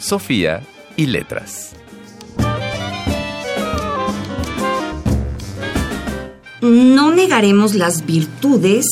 Sofía 0.00 0.62
y 0.96 1.06
letras. 1.06 1.72
No 6.62 7.14
negaremos 7.14 7.74
las 7.74 8.06
virtudes 8.06 8.86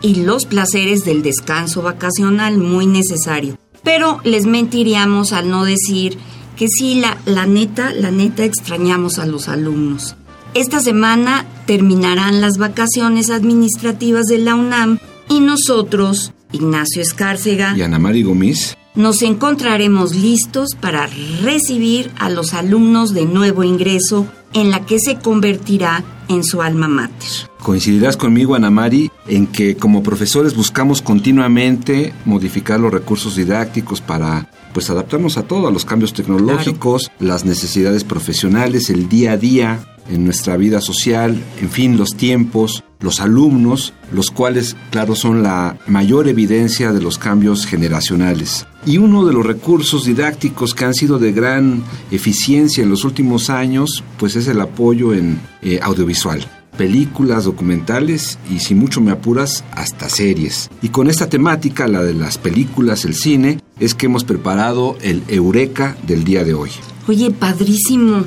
y 0.00 0.22
los 0.22 0.46
placeres 0.46 1.04
del 1.04 1.22
descanso 1.22 1.82
vacacional 1.82 2.58
muy 2.58 2.86
necesario, 2.86 3.58
pero 3.82 4.20
les 4.24 4.46
mentiríamos 4.46 5.32
al 5.32 5.50
no 5.50 5.64
decir 5.64 6.16
que 6.56 6.68
sí, 6.68 7.00
la, 7.00 7.18
la 7.26 7.46
neta, 7.46 7.92
la 7.92 8.10
neta 8.10 8.44
extrañamos 8.44 9.18
a 9.18 9.26
los 9.26 9.48
alumnos. 9.48 10.16
Esta 10.54 10.80
semana 10.80 11.44
terminarán 11.66 12.40
las 12.40 12.58
vacaciones 12.58 13.30
administrativas 13.30 14.26
de 14.26 14.38
la 14.38 14.54
UNAM 14.54 14.98
y 15.28 15.40
nosotros 15.40 16.32
Ignacio 16.52 17.00
Escárcega 17.00 17.74
y 17.76 17.82
Ana 17.82 17.98
Mari 17.98 18.22
Gómez, 18.22 18.76
nos 18.94 19.22
encontraremos 19.22 20.14
listos 20.14 20.70
para 20.80 21.08
recibir 21.42 22.10
a 22.18 22.28
los 22.28 22.54
alumnos 22.54 23.14
de 23.14 23.24
nuevo 23.24 23.64
ingreso 23.64 24.26
en 24.52 24.70
la 24.70 24.84
que 24.84 24.98
se 24.98 25.16
convertirá 25.16 26.04
en 26.28 26.44
su 26.44 26.62
alma 26.62 26.88
mater. 26.88 27.30
Coincidirás 27.62 28.16
conmigo, 28.16 28.54
Ana 28.54 28.70
Mari, 28.70 29.10
en 29.26 29.46
que 29.46 29.76
como 29.76 30.02
profesores 30.02 30.54
buscamos 30.54 31.00
continuamente 31.00 32.12
modificar 32.24 32.80
los 32.80 32.92
recursos 32.92 33.36
didácticos 33.36 34.00
para 34.00 34.50
pues 34.74 34.90
adaptarnos 34.90 35.36
a 35.36 35.42
todo, 35.42 35.68
a 35.68 35.70
los 35.70 35.84
cambios 35.84 36.12
tecnológicos, 36.12 37.10
las 37.20 37.44
necesidades 37.44 38.04
profesionales, 38.04 38.90
el 38.90 39.08
día 39.08 39.32
a 39.32 39.36
día 39.36 39.91
en 40.08 40.24
nuestra 40.24 40.56
vida 40.56 40.80
social, 40.80 41.42
en 41.60 41.70
fin, 41.70 41.96
los 41.96 42.10
tiempos, 42.16 42.84
los 43.00 43.20
alumnos, 43.20 43.92
los 44.12 44.30
cuales, 44.30 44.76
claro, 44.90 45.14
son 45.14 45.42
la 45.42 45.76
mayor 45.86 46.28
evidencia 46.28 46.92
de 46.92 47.00
los 47.00 47.18
cambios 47.18 47.66
generacionales. 47.66 48.66
Y 48.86 48.98
uno 48.98 49.24
de 49.24 49.32
los 49.32 49.46
recursos 49.46 50.04
didácticos 50.04 50.74
que 50.74 50.84
han 50.84 50.94
sido 50.94 51.18
de 51.18 51.32
gran 51.32 51.82
eficiencia 52.10 52.82
en 52.82 52.90
los 52.90 53.04
últimos 53.04 53.50
años, 53.50 54.02
pues 54.18 54.36
es 54.36 54.48
el 54.48 54.60
apoyo 54.60 55.14
en 55.14 55.40
eh, 55.62 55.80
audiovisual 55.82 56.46
películas, 56.76 57.44
documentales 57.44 58.38
y 58.50 58.60
si 58.60 58.74
mucho 58.74 59.00
me 59.00 59.12
apuras, 59.12 59.64
hasta 59.72 60.08
series. 60.08 60.70
Y 60.80 60.88
con 60.88 61.08
esta 61.08 61.28
temática, 61.28 61.86
la 61.86 62.02
de 62.02 62.14
las 62.14 62.38
películas, 62.38 63.04
el 63.04 63.14
cine, 63.14 63.60
es 63.78 63.94
que 63.94 64.06
hemos 64.06 64.24
preparado 64.24 64.96
el 65.02 65.22
Eureka 65.28 65.96
del 66.06 66.24
día 66.24 66.44
de 66.44 66.54
hoy. 66.54 66.70
Oye, 67.06 67.30
padrísimo. 67.30 68.24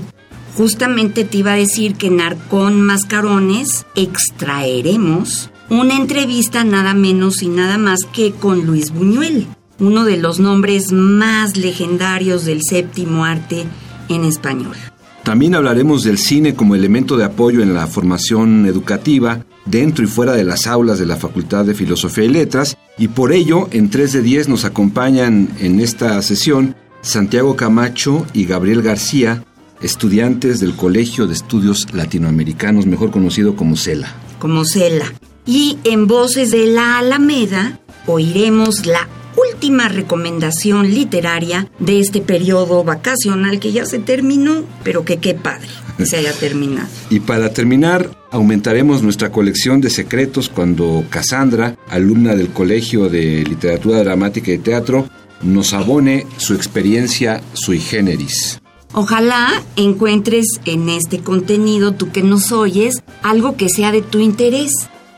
Justamente 0.55 1.25
te 1.25 1.37
iba 1.37 1.53
a 1.53 1.57
decir 1.57 1.95
que 1.95 2.07
en 2.07 2.21
Arcón 2.21 2.81
Mascarones 2.81 3.85
extraeremos 3.95 5.49
una 5.69 5.95
entrevista 5.95 6.63
nada 6.63 6.93
menos 6.93 7.41
y 7.41 7.49
nada 7.49 7.77
más 7.77 7.99
que 8.13 8.31
con 8.31 8.65
Luis 8.65 8.91
Buñuel, 8.91 9.47
uno 9.79 10.05
de 10.05 10.17
los 10.17 10.39
nombres 10.39 10.91
más 10.91 11.57
legendarios 11.57 12.45
del 12.45 12.61
séptimo 12.63 13.25
arte 13.25 13.65
en 14.07 14.23
español. 14.23 14.75
También 15.23 15.55
hablaremos 15.55 16.03
del 16.03 16.19
cine 16.19 16.53
como 16.53 16.75
elemento 16.75 17.17
de 17.17 17.25
apoyo 17.25 17.61
en 17.61 17.73
la 17.73 17.87
formación 17.87 18.65
educativa 18.65 19.43
dentro 19.65 20.05
y 20.05 20.07
fuera 20.07 20.33
de 20.33 20.43
las 20.43 20.67
aulas 20.67 20.99
de 20.99 21.07
la 21.07 21.17
Facultad 21.17 21.65
de 21.65 21.73
Filosofía 21.73 22.25
y 22.25 22.29
Letras 22.29 22.77
y 22.97 23.07
por 23.07 23.33
ello 23.33 23.67
en 23.71 23.89
3 23.89 24.13
de 24.13 24.21
10 24.21 24.49
nos 24.49 24.65
acompañan 24.65 25.49
en 25.59 25.79
esta 25.79 26.21
sesión 26.21 26.75
Santiago 27.01 27.55
Camacho 27.55 28.25
y 28.33 28.45
Gabriel 28.45 28.81
García, 28.81 29.43
estudiantes 29.85 30.59
del 30.59 30.75
Colegio 30.75 31.27
de 31.27 31.33
Estudios 31.33 31.93
Latinoamericanos, 31.93 32.85
mejor 32.85 33.11
conocido 33.11 33.55
como 33.55 33.77
CELA. 33.77 34.13
Como 34.39 34.65
CELA. 34.65 35.13
Y 35.45 35.77
en 35.83 36.07
Voces 36.07 36.51
de 36.51 36.65
la 36.65 36.97
Alameda 36.97 37.79
oiremos 38.07 38.85
la 38.85 39.07
última 39.37 39.87
recomendación 39.87 40.93
literaria 40.93 41.69
de 41.79 41.99
este 41.99 42.21
periodo 42.21 42.83
vacacional 42.83 43.59
que 43.59 43.71
ya 43.71 43.85
se 43.85 43.99
terminó, 43.99 44.63
pero 44.83 45.05
que 45.05 45.17
qué 45.17 45.35
padre 45.35 45.69
se 46.03 46.17
haya 46.17 46.33
terminado. 46.39 46.87
Y 47.09 47.19
para 47.19 47.53
terminar, 47.53 48.09
aumentaremos 48.31 49.03
nuestra 49.03 49.31
colección 49.31 49.81
de 49.81 49.89
secretos 49.89 50.49
cuando 50.49 51.05
Cassandra, 51.09 51.77
alumna 51.89 52.35
del 52.35 52.49
Colegio 52.49 53.07
de 53.07 53.43
Literatura 53.43 53.99
Dramática 53.99 54.51
y 54.51 54.57
Teatro, 54.57 55.07
nos 55.43 55.73
abone 55.73 56.25
su 56.37 56.55
experiencia 56.55 57.41
sui 57.53 57.79
generis. 57.79 58.59
Ojalá 58.97 59.61
encuentres 59.75 60.45
en 60.63 60.87
este 60.87 61.19
contenido, 61.19 61.95
tú 61.95 62.13
que 62.13 62.23
nos 62.23 62.53
oyes, 62.53 63.03
algo 63.21 63.57
que 63.57 63.67
sea 63.67 63.91
de 63.91 64.01
tu 64.01 64.19
interés. 64.19 64.71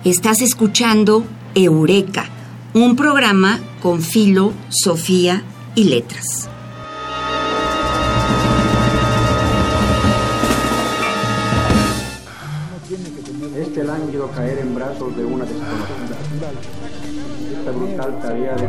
Estás 0.03 0.41
escuchando 0.41 1.23
Eureka, 1.53 2.25
un 2.73 2.95
programa 2.95 3.59
con 3.79 4.01
filo, 4.01 4.51
Sofía 4.69 5.43
y 5.75 5.83
letras. 5.83 6.49
Este 13.55 13.83
lánguido 13.83 14.31
caer 14.31 14.57
en 14.57 14.73
brazos 14.73 15.15
de 15.15 15.23
una 15.23 15.45
desconocida. 15.45 16.17
Esta 17.59 17.71
brutal 17.71 18.19
tarea 18.21 18.55
de 18.55 18.67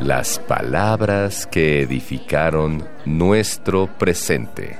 Las 0.00 0.38
palabras 0.38 1.48
que 1.50 1.82
edificaron 1.82 2.84
nuestro 3.04 3.88
presente. 3.98 4.78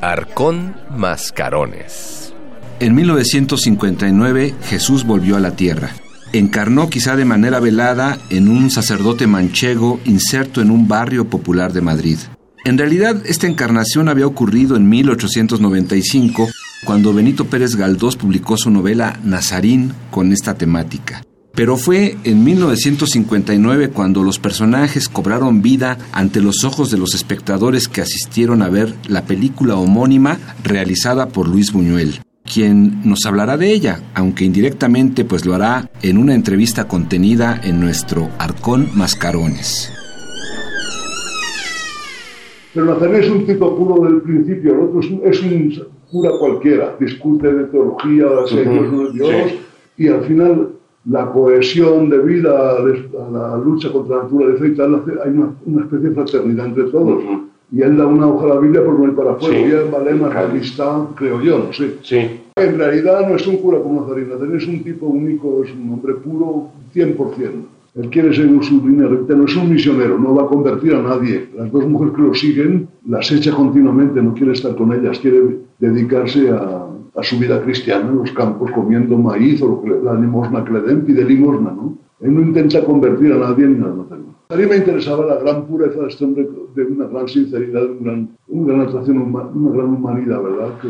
Arcón 0.00 0.74
Mascarones. 0.90 2.34
En 2.80 2.96
1959 2.96 4.56
Jesús 4.64 5.04
volvió 5.04 5.36
a 5.36 5.40
la 5.40 5.52
tierra. 5.52 5.90
Encarnó 6.32 6.90
quizá 6.90 7.14
de 7.14 7.24
manera 7.24 7.60
velada 7.60 8.18
en 8.28 8.48
un 8.48 8.72
sacerdote 8.72 9.28
manchego 9.28 10.00
inserto 10.04 10.60
en 10.60 10.72
un 10.72 10.88
barrio 10.88 11.28
popular 11.28 11.72
de 11.72 11.82
Madrid. 11.82 12.18
En 12.64 12.76
realidad, 12.76 13.22
esta 13.26 13.46
encarnación 13.46 14.08
había 14.08 14.26
ocurrido 14.26 14.74
en 14.74 14.88
1895, 14.88 16.48
cuando 16.84 17.14
Benito 17.14 17.44
Pérez 17.44 17.76
Galdós 17.76 18.16
publicó 18.16 18.56
su 18.56 18.70
novela 18.70 19.20
Nazarín 19.22 19.92
con 20.10 20.32
esta 20.32 20.54
temática. 20.54 21.22
Pero 21.54 21.76
fue 21.76 22.16
en 22.24 22.44
1959 22.44 23.90
cuando 23.90 24.22
los 24.22 24.38
personajes 24.38 25.08
cobraron 25.08 25.62
vida 25.62 25.98
ante 26.12 26.40
los 26.40 26.64
ojos 26.64 26.90
de 26.90 26.98
los 26.98 27.14
espectadores 27.14 27.88
que 27.88 28.00
asistieron 28.00 28.62
a 28.62 28.68
ver 28.68 28.94
la 29.08 29.24
película 29.24 29.76
homónima 29.76 30.38
realizada 30.62 31.28
por 31.28 31.48
Luis 31.48 31.72
Buñuel, 31.72 32.20
quien 32.44 33.02
nos 33.04 33.26
hablará 33.26 33.56
de 33.56 33.72
ella, 33.72 34.00
aunque 34.14 34.44
indirectamente 34.44 35.24
pues 35.24 35.44
lo 35.44 35.54
hará 35.54 35.90
en 36.02 36.18
una 36.18 36.34
entrevista 36.34 36.86
contenida 36.86 37.60
en 37.62 37.80
nuestro 37.80 38.30
Arcón 38.38 38.88
Mascarones. 38.94 39.92
Pero 42.72 42.86
Nazaret 42.86 43.24
es 43.24 43.30
un 43.30 43.46
tipo 43.46 43.76
puro 43.76 44.04
del 44.04 44.22
principio, 44.22 44.74
el 44.74 44.80
otro 44.80 45.00
es 45.00 45.42
un, 45.42 45.84
cura 46.10 46.30
cualquiera, 46.38 46.96
discute 47.00 47.52
de 47.52 47.64
teología, 47.64 48.26
de 48.26 48.64
Dios, 48.64 49.14
Dios, 49.14 49.52
y 49.96 50.08
al 50.08 50.24
final 50.24 50.79
la 51.10 51.26
cohesión 51.32 52.08
de 52.08 52.18
vida, 52.18 52.76
a 52.76 53.30
la 53.32 53.56
lucha 53.58 53.90
contra 53.90 54.18
la 54.18 54.22
naturaleza 54.24 54.66
y 54.66 54.74
tal, 54.76 55.02
hay 55.24 55.30
una, 55.66 55.82
especie 55.82 56.08
de 56.08 56.14
fraternidad 56.14 56.66
entre 56.66 56.84
todos. 56.84 57.22
Y 57.72 57.82
él 57.82 57.96
da 57.96 58.06
una 58.06 58.28
hoja 58.28 58.46
a 58.46 58.54
la 58.54 58.60
Biblia 58.60 58.84
por 58.84 58.98
no 58.98 59.06
ir 59.06 59.14
para 59.14 59.32
afuera. 59.32 59.58
Y 59.58 59.64
él 59.64 59.84
vale 59.90 60.14
más 60.14 60.34
amistad, 60.36 61.06
creo 61.16 61.40
yo, 61.40 61.58
no 61.66 61.72
sé. 61.72 61.94
Sí. 62.02 62.40
En 62.56 62.78
realidad 62.78 63.28
no 63.28 63.36
es 63.36 63.46
un 63.46 63.56
cura 63.56 63.78
como. 63.80 64.02
Nazarín 64.02 64.56
es 64.56 64.66
un 64.66 64.82
tipo 64.84 65.06
único, 65.06 65.64
es 65.64 65.72
un 65.72 65.92
hombre 65.92 66.14
puro 66.14 66.68
100%. 66.94 67.50
Él 67.96 68.08
quiere 68.10 68.32
ser 68.32 68.46
un 68.46 68.62
sublinero, 68.62 69.26
no 69.28 69.44
es 69.44 69.56
un 69.56 69.72
misionero, 69.72 70.16
no 70.16 70.34
va 70.34 70.44
a 70.44 70.46
convertir 70.46 70.94
a 70.94 71.02
nadie. 71.02 71.48
Las 71.56 71.72
dos 71.72 71.88
mujeres 71.88 72.14
que 72.14 72.22
lo 72.22 72.34
siguen 72.34 72.88
las 73.08 73.32
echa 73.32 73.52
continuamente, 73.52 74.22
no 74.22 74.32
quiere 74.32 74.52
estar 74.52 74.76
con 74.76 74.92
ellas, 74.92 75.18
quiere 75.18 75.58
dedicarse 75.80 76.50
a, 76.50 76.86
a 77.14 77.22
su 77.22 77.38
vida 77.38 77.60
cristiana 77.62 78.08
en 78.08 78.18
los 78.18 78.32
campos 78.32 78.70
comiendo 78.72 79.16
maíz 79.18 79.60
o 79.62 79.68
lo 79.68 79.82
que, 79.82 79.88
la 80.02 80.14
limosna 80.14 80.64
que 80.64 80.72
le 80.72 80.80
den, 80.80 81.04
pide 81.04 81.24
limosna, 81.24 81.70
¿no? 81.70 81.98
Él 82.20 82.34
no 82.34 82.42
intenta 82.42 82.84
convertir 82.84 83.32
a 83.32 83.38
nadie 83.38 83.64
en 83.64 83.80
nada. 83.80 83.94
A 84.50 84.56
mí 84.56 84.66
me 84.66 84.76
interesaba 84.76 85.24
la 85.24 85.36
gran 85.36 85.66
pureza 85.66 86.00
de 86.00 86.08
este 86.08 86.24
hombre, 86.24 86.46
de 86.74 86.84
una 86.84 87.06
gran 87.06 87.28
sinceridad, 87.28 87.82
de 87.82 87.92
una 87.92 88.28
gran, 88.48 88.80
atracción, 88.80 89.18
una 89.18 89.70
gran 89.70 89.94
humanidad, 89.94 90.42
¿verdad? 90.42 90.78
Que 90.82 90.88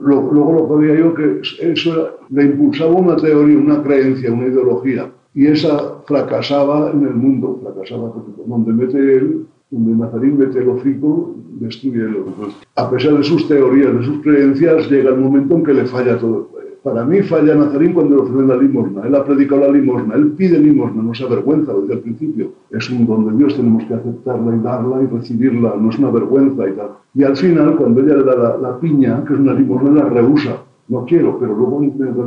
luego 0.00 0.68
lo 0.68 0.80
que 0.80 0.98
yo 0.98 1.14
que 1.14 1.40
eso 1.60 2.18
le 2.30 2.44
impulsaba 2.44 2.92
una 2.92 3.16
teoría, 3.16 3.58
una 3.58 3.82
creencia, 3.82 4.32
una 4.32 4.46
ideología, 4.46 5.12
y 5.34 5.46
esa 5.46 6.00
fracasaba 6.06 6.90
en 6.90 7.02
el 7.02 7.14
mundo, 7.14 7.60
fracasaba 7.62 8.12
porque 8.12 8.32
donde 8.44 8.72
mete 8.72 8.98
él, 8.98 9.46
donde 9.70 9.92
Nazarín 9.92 10.38
mete 10.38 10.58
el 10.58 10.68
hocico, 10.68 11.34
destruye 11.60 12.02
el 12.02 12.16
otro. 12.16 12.48
A 12.76 12.90
pesar 12.90 13.16
de 13.16 13.24
sus 13.24 13.46
teorías, 13.46 13.94
de 13.98 14.04
sus 14.04 14.22
creencias, 14.22 14.90
llega 14.90 15.10
el 15.10 15.20
momento 15.20 15.54
en 15.54 15.64
que 15.64 15.74
le 15.74 15.84
falla 15.86 16.18
todo. 16.18 16.50
Para 16.82 17.04
mí 17.04 17.20
falla 17.20 17.54
Nazarín 17.54 17.92
cuando 17.92 18.16
le 18.16 18.22
ofrece 18.22 18.46
la 18.46 18.56
limosna. 18.56 19.02
Él 19.06 19.14
ha 19.14 19.22
predicado 19.22 19.60
la 19.60 19.68
limosna, 19.68 20.14
él 20.14 20.32
pide 20.32 20.58
limosna, 20.58 21.02
no 21.02 21.14
se 21.14 21.24
avergüenza 21.24 21.74
desde 21.74 21.94
el 21.94 22.00
principio. 22.00 22.52
Es 22.70 22.88
un 22.88 23.06
don 23.06 23.26
de 23.26 23.36
Dios, 23.36 23.54
tenemos 23.54 23.84
que 23.84 23.94
aceptarla 23.94 24.56
y 24.56 24.60
darla 24.60 25.02
y 25.02 25.06
recibirla, 25.06 25.74
no 25.78 25.90
es 25.90 25.98
una 25.98 26.10
vergüenza 26.10 26.68
y 26.68 26.72
tal. 26.72 26.88
Y 27.14 27.22
al 27.22 27.36
final, 27.36 27.76
cuando 27.76 28.00
ella 28.00 28.16
le 28.16 28.24
da 28.24 28.56
la, 28.56 28.80
piña, 28.80 29.22
que 29.24 29.34
es 29.34 29.40
una 29.40 29.52
limosna, 29.52 29.90
la 29.90 30.08
rehúsa. 30.08 30.62
No 30.88 31.04
quiero, 31.04 31.38
pero 31.38 31.54
luego 31.54 31.80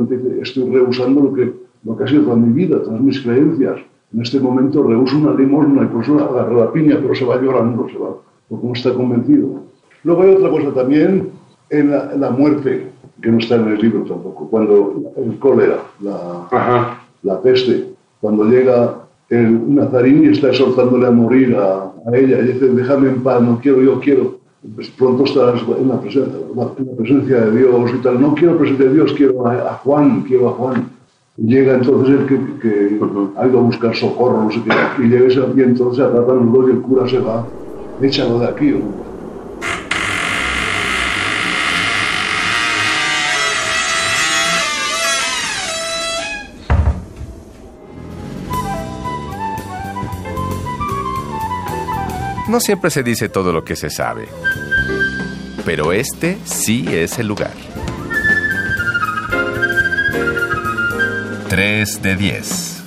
dice, 0.08 0.40
estoy 0.40 0.70
rehusando 0.70 1.20
lo 1.20 1.32
que, 1.34 1.52
lo 1.84 1.96
que 1.96 2.04
ha 2.04 2.06
sido 2.06 2.22
toda 2.22 2.36
mi 2.36 2.52
vida, 2.52 2.80
todas 2.80 3.00
mis 3.00 3.20
creencias. 3.20 3.80
En 4.14 4.22
este 4.22 4.38
momento 4.38 4.82
rehuso 4.82 5.18
una 5.18 5.34
limosna 5.34 5.82
y 5.82 5.86
por 5.86 6.04
eso 6.04 6.18
agarra 6.18 6.66
la 6.66 6.72
piña, 6.72 6.98
pero 7.02 7.14
se 7.14 7.24
va 7.24 7.40
llorando, 7.40 7.88
se 7.88 7.98
va, 7.98 8.16
porque 8.48 8.66
no 8.66 8.72
está 8.72 8.94
convencido. 8.94 9.62
Luego 10.04 10.22
hay 10.22 10.30
otra 10.34 10.50
cosa 10.50 10.72
también, 10.72 11.30
en 11.70 11.90
la 11.90 12.30
muerte 12.30 12.94
que 13.20 13.30
no 13.30 13.38
está 13.38 13.56
en 13.56 13.68
el 13.68 13.78
libro 13.78 14.02
tampoco, 14.02 14.48
cuando 14.48 15.12
el 15.16 15.38
cólera, 15.38 15.78
la, 16.00 16.98
la 17.22 17.40
peste, 17.40 17.86
cuando 18.20 18.44
llega 18.44 18.96
el 19.30 19.74
nazarín 19.74 20.24
y 20.24 20.28
está 20.28 20.48
exhortándole 20.48 21.06
a 21.06 21.10
morir 21.10 21.56
a, 21.56 21.90
ella, 22.12 22.38
y 22.40 22.52
dice, 22.52 22.66
déjame 22.68 23.08
en 23.08 23.22
paz, 23.22 23.40
no 23.40 23.58
quiero, 23.60 23.80
yo 23.80 23.98
quiero, 23.98 24.38
pues 24.74 24.90
pronto 24.90 25.24
estás 25.24 25.62
en 25.62 25.88
la, 25.88 26.00
presencia, 26.00 26.38
en 26.38 26.86
la 26.86 26.96
presencia 26.96 27.40
de 27.40 27.58
Dios 27.58 27.90
y 27.94 28.02
tal, 28.02 28.20
no 28.20 28.34
quiero 28.34 28.58
presencia 28.58 28.86
de 28.86 28.94
Dios, 28.94 29.12
quiero 29.14 29.46
a, 29.46 29.74
Juan, 29.82 30.22
quiero 30.22 30.50
a 30.50 30.52
Juan. 30.52 30.90
Llega 31.36 31.74
entonces 31.74 32.20
el 32.20 32.26
que, 32.26 32.38
que 32.60 33.00
ha 33.36 33.46
ido 33.48 33.58
a 33.58 33.62
buscar 33.62 33.94
socorro, 33.96 34.44
no 34.44 34.52
sé 34.52 34.62
qué, 34.62 35.02
y 35.02 35.08
llega 35.08 35.26
ese, 35.26 35.40
y 35.56 35.62
entonces 35.62 35.96
se 35.96 36.02
atratan 36.04 36.36
los 36.36 36.52
dos 36.52 36.68
y 36.68 36.70
el 36.70 36.80
cura 36.80 37.08
se 37.08 37.18
va, 37.18 37.44
échalo 38.00 38.38
de 38.38 38.46
aquí. 38.46 38.74
No 52.48 52.60
siempre 52.60 52.90
se 52.90 53.02
dice 53.02 53.28
todo 53.28 53.52
lo 53.52 53.64
que 53.64 53.74
se 53.74 53.90
sabe, 53.90 54.28
pero 55.66 55.90
este 55.90 56.38
sí 56.44 56.84
es 56.88 57.18
el 57.18 57.26
lugar. 57.26 57.50
3 61.54 62.02
de 62.02 62.16
10. 62.16 62.82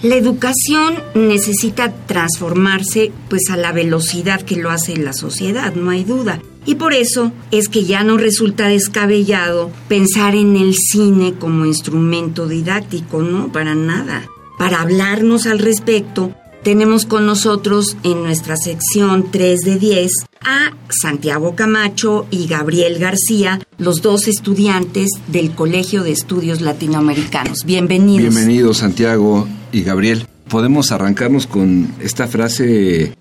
La 0.00 0.14
educación 0.14 0.94
necesita 1.14 1.92
transformarse 2.06 3.12
pues 3.28 3.50
a 3.50 3.58
la 3.58 3.72
velocidad 3.72 4.40
que 4.40 4.56
lo 4.56 4.70
hace 4.70 4.96
la 4.96 5.12
sociedad, 5.12 5.74
no 5.74 5.90
hay 5.90 6.04
duda. 6.04 6.40
Y 6.64 6.76
por 6.76 6.94
eso 6.94 7.32
es 7.50 7.68
que 7.68 7.84
ya 7.84 8.02
no 8.02 8.16
resulta 8.16 8.66
descabellado 8.66 9.70
pensar 9.88 10.34
en 10.34 10.56
el 10.56 10.72
cine 10.74 11.34
como 11.38 11.66
instrumento 11.66 12.48
didáctico, 12.48 13.20
no, 13.20 13.52
para 13.52 13.74
nada. 13.74 14.24
Para 14.56 14.80
hablarnos 14.80 15.46
al 15.46 15.58
respecto, 15.58 16.34
tenemos 16.62 17.06
con 17.06 17.26
nosotros 17.26 17.96
en 18.02 18.22
nuestra 18.22 18.56
sección 18.56 19.30
3 19.30 19.60
de 19.60 19.78
10 19.78 20.12
a 20.44 20.72
Santiago 20.88 21.54
Camacho 21.54 22.26
y 22.30 22.46
Gabriel 22.46 22.98
García, 22.98 23.60
los 23.78 24.02
dos 24.02 24.28
estudiantes 24.28 25.10
del 25.28 25.54
Colegio 25.54 26.02
de 26.02 26.12
Estudios 26.12 26.60
Latinoamericanos. 26.60 27.64
Bienvenidos. 27.64 28.34
Bienvenidos 28.34 28.78
Santiago 28.78 29.46
y 29.72 29.82
Gabriel. 29.82 30.26
Podemos 30.48 30.92
arrancarnos 30.92 31.46
con 31.46 31.94
esta 32.00 32.26
frase 32.26 32.64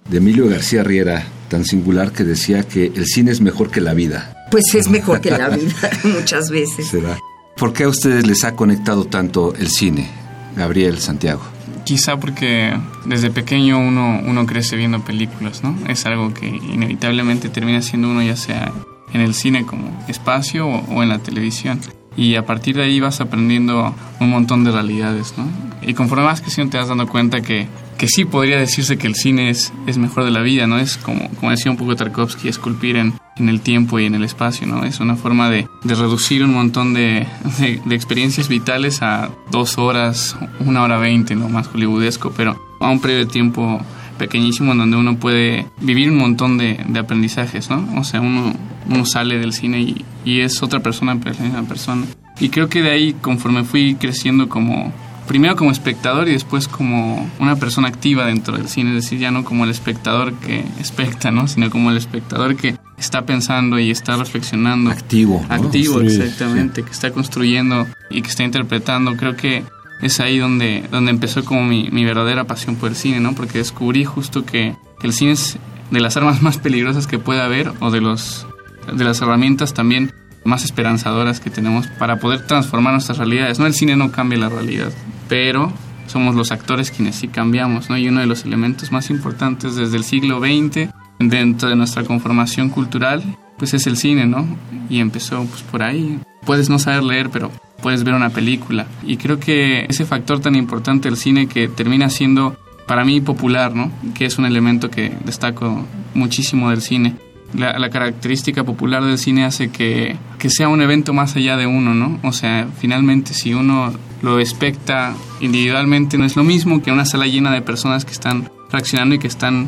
de 0.10 0.18
Emilio 0.18 0.48
García 0.48 0.84
Riera, 0.84 1.28
tan 1.50 1.66
singular 1.66 2.14
que 2.14 2.24
decía 2.24 2.64
que 2.64 2.92
el 2.96 3.06
cine 3.06 3.32
es 3.32 3.42
mejor 3.42 3.70
que 3.70 3.82
la 3.82 3.94
vida. 3.94 4.48
Pues 4.50 4.74
es 4.76 4.88
mejor 4.90 5.20
que 5.20 5.32
la 5.32 5.50
vida, 5.50 5.90
muchas 6.04 6.50
veces. 6.50 6.88
¿Será? 6.88 7.18
¿Por 7.58 7.74
qué 7.74 7.84
a 7.84 7.90
ustedes 7.90 8.26
les 8.26 8.44
ha 8.46 8.56
conectado 8.56 9.06
tanto 9.06 9.54
el 9.56 9.68
cine, 9.68 10.10
Gabriel, 10.56 11.00
Santiago? 11.00 11.57
Quizá 11.88 12.18
porque 12.18 12.78
desde 13.06 13.32
pequeño 13.32 13.80
uno, 13.80 14.20
uno 14.26 14.46
crece 14.46 14.76
viendo 14.76 15.00
películas, 15.06 15.64
¿no? 15.64 15.74
Es 15.88 16.06
algo 16.06 16.34
que 16.34 16.46
inevitablemente 16.46 17.48
termina 17.48 17.82
siendo 17.82 18.10
uno 18.10 18.22
ya 18.22 18.36
sea 18.36 18.74
en 19.14 19.22
el 19.22 19.34
cine 19.34 19.66
como 19.66 19.98
espacio 20.10 20.68
o, 20.68 21.02
en 21.02 21.08
la 21.08 21.20
televisión. 21.20 21.80
Y 22.18 22.36
a 22.36 22.46
partir 22.46 22.76
de 22.76 22.84
ahí 22.84 23.00
vas 23.00 23.22
aprendiendo 23.22 23.96
un 24.20 24.30
montón 24.30 24.66
de 24.66 24.72
realidades, 24.74 25.36
¿no? 25.38 25.48
Y 25.82 25.94
conforme 25.94 26.28
que 26.44 26.52
sí 26.52 26.66
te 26.68 26.78
vas 26.78 26.90
dando 26.90 27.08
cuenta 27.08 27.40
que 27.40 27.70
que 27.98 28.10
sí 28.10 28.26
podría 28.26 28.58
decirse 28.58 28.98
que 28.98 29.08
el 29.08 29.16
cine 29.16 29.50
es, 29.50 29.74
es 29.88 29.98
mejor 29.98 30.26
de 30.26 30.32
la 30.32 30.42
vida, 30.42 30.68
¿no? 30.68 30.78
Es 30.78 30.98
como, 30.98 31.30
como 31.36 31.52
decía 31.52 31.72
un 31.72 31.78
poco 31.78 31.96
Tarkovsky, 31.96 32.50
esculpir 32.50 32.98
en, 32.98 33.14
en 33.40 33.50
el 33.50 33.62
tiempo 33.62 34.00
y 34.00 34.06
en 34.06 34.16
el 34.16 34.24
espacio, 34.24 34.68
¿no? 34.68 34.84
Es 34.84 35.00
una 35.00 35.16
forma 35.16 35.50
de, 35.50 35.68
de 35.84 35.96
reducir 35.96 36.44
un 36.44 36.54
montón 36.54 36.94
de, 36.94 37.28
de, 37.58 37.96
experiencias 37.96 38.48
vitales 38.48 39.02
a 39.02 39.30
dos 39.52 39.78
horas, 39.78 40.38
una 40.60 40.84
hora 40.84 40.98
veinte, 40.98 41.36
¿no? 41.36 41.50
Más 41.50 41.68
hollywoodesco, 41.68 42.32
pero 42.36 42.60
a 42.80 42.90
un 42.90 43.00
periodo 43.00 43.26
de 43.26 43.32
tiempo 43.32 43.82
pequeñísimo 44.18 44.72
en 44.72 44.80
donde 44.80 44.98
uno 44.98 45.18
puede 45.18 45.68
vivir 45.80 46.10
un 46.12 46.18
montón 46.18 46.58
de, 46.58 46.84
de 46.88 47.00
aprendizajes, 47.00 47.70
¿no? 47.70 47.88
O 48.00 48.04
sea, 48.04 48.22
uno, 48.22 48.54
uno 48.90 49.06
sale 49.06 49.38
del 49.38 49.54
cine 49.54 49.82
y, 49.82 50.06
y 50.26 50.42
es 50.42 50.62
otra 50.64 50.80
persona, 50.80 51.18
pero 51.20 51.32
es 51.32 51.40
la 51.40 51.46
misma 51.46 51.64
persona. 51.64 52.06
Y 52.40 52.50
creo 52.50 52.70
que 52.70 52.82
de 52.82 52.92
ahí, 52.92 53.16
conforme 53.22 53.64
fui 53.64 53.96
creciendo 53.96 54.48
como 54.50 54.94
primero 55.28 55.56
como 55.56 55.72
espectador 55.72 56.28
y 56.30 56.32
después 56.32 56.68
como 56.68 57.30
una 57.40 57.58
persona 57.58 57.90
activa 57.90 58.26
dentro 58.26 58.58
del 58.58 58.68
cine, 58.68 58.92
es 58.92 59.04
decir, 59.04 59.20
ya 59.20 59.30
no 59.30 59.44
como 59.44 59.66
el 59.66 59.70
espectador 59.70 60.34
que 60.34 60.64
especta, 60.80 61.32
¿no? 61.32 61.48
Sino 61.48 61.70
como 61.70 61.92
el 61.92 61.98
espectador 61.98 62.56
que 62.56 62.77
está 62.98 63.26
pensando 63.26 63.80
y 63.80 63.92
está 63.92 64.16
reflexionando. 64.18 64.90
Activo. 64.90 65.46
Activo, 65.50 66.02
exactamente, 66.02 66.84
que 66.84 66.92
está 66.92 67.12
construyendo 67.12 67.88
y 68.10 68.22
que 68.22 68.30
está 68.30 68.44
interpretando. 68.44 69.16
Creo 69.16 69.36
que 69.36 69.64
es 70.02 70.20
ahí 70.20 70.38
donde, 70.40 70.86
donde 70.92 71.12
empezó 71.12 71.44
como 71.46 71.64
mi, 71.64 71.90
mi 71.92 72.06
verdadera 72.06 72.46
pasión 72.46 72.76
por 72.76 72.90
el 72.90 72.96
cine, 72.96 73.20
¿no? 73.20 73.34
Porque 73.34 73.60
descubrí 73.60 74.06
justo 74.06 74.46
que, 74.46 74.76
que 75.00 75.08
el 75.08 75.14
cine 75.14 75.32
es 75.32 75.58
de 75.92 76.00
las 76.00 76.18
armas 76.18 76.42
más 76.42 76.58
peligrosas 76.58 77.08
que 77.08 77.20
puede 77.20 77.42
haber 77.42 77.72
o 77.80 77.92
de, 77.92 78.02
los, 78.02 78.48
de 78.92 79.04
las 79.04 79.22
herramientas 79.22 79.74
también 79.74 80.12
más 80.44 80.64
esperanzadoras 80.64 81.40
que 81.40 81.50
tenemos 81.50 81.88
para 82.00 82.20
poder 82.20 82.48
transformar 82.48 82.94
nuestras 82.94 83.18
realidades. 83.18 83.60
No, 83.60 83.66
el 83.66 83.74
cine 83.74 83.96
no 83.96 84.12
cambia 84.12 84.40
la 84.40 84.50
realidad, 84.50 84.94
pero 85.28 85.74
somos 86.08 86.36
los 86.36 86.52
actores 86.52 86.90
quienes 86.90 87.16
sí 87.16 87.28
cambiamos, 87.28 87.90
¿no? 87.90 87.98
Y 87.98 88.08
uno 88.08 88.22
de 88.22 88.28
los 88.28 88.46
elementos 88.46 88.94
más 88.94 89.10
importantes 89.10 89.76
desde 89.76 89.98
el 89.98 90.06
siglo 90.06 90.40
XX 90.40 90.90
dentro 91.20 91.70
de 91.70 91.76
nuestra 91.76 92.04
conformación 92.04 92.70
cultural, 92.70 93.24
pues 93.58 93.74
es 93.74 93.88
el 93.88 93.98
cine, 93.98 94.26
¿no? 94.26 94.48
Y 94.90 95.00
empezó 95.00 95.46
pues 95.46 95.62
por 95.64 95.84
ahí. 95.84 96.20
Puedes 96.46 96.70
no 96.70 96.80
saber 96.80 97.04
leer, 97.04 97.30
pero 97.30 97.52
puedes 97.82 98.04
ver 98.04 98.14
una 98.14 98.30
película. 98.30 98.88
Y 99.04 99.18
creo 99.18 99.40
que 99.40 99.86
ese 99.90 100.06
factor 100.06 100.40
tan 100.40 100.56
importante 100.56 101.10
del 101.10 101.18
cine 101.18 101.48
que 101.48 101.68
termina 101.68 102.10
siendo 102.10 102.56
para 102.88 103.04
mí 103.04 103.20
popular, 103.20 103.76
¿no? 103.76 103.92
Que 104.14 104.26
es 104.26 104.38
un 104.38 104.46
elemento 104.46 104.90
que 104.90 105.14
destaco 105.26 105.86
muchísimo 106.14 106.70
del 106.70 106.82
cine 106.82 107.16
la, 107.54 107.90
característica 107.90 108.64
popular 108.64 109.04
del 109.04 109.18
cine 109.18 109.46
hace 109.46 109.70
que, 109.70 110.18
que, 110.38 110.50
sea 110.50 110.68
un 110.68 110.82
evento 110.82 111.14
más 111.14 111.36
allá 111.36 111.58
de 111.58 111.66
uno, 111.66 111.94
¿no? 111.94 112.20
O 112.24 112.34
sea, 112.34 112.68
finalmente 112.78 113.34
si 113.34 113.54
uno 113.54 113.94
lo 114.22 114.40
expecta 114.40 115.16
individualmente 115.40 116.18
no 116.18 116.26
es 116.26 116.36
lo 116.36 116.44
mismo 116.44 116.82
que 116.82 116.92
una 116.92 117.06
sala 117.06 117.28
llena 117.28 117.52
de 117.52 117.62
personas 117.62 118.04
que 118.04 118.12
están 118.12 118.50
reaccionando 118.72 119.16
y 119.16 119.20
que 119.20 119.28
están 119.28 119.68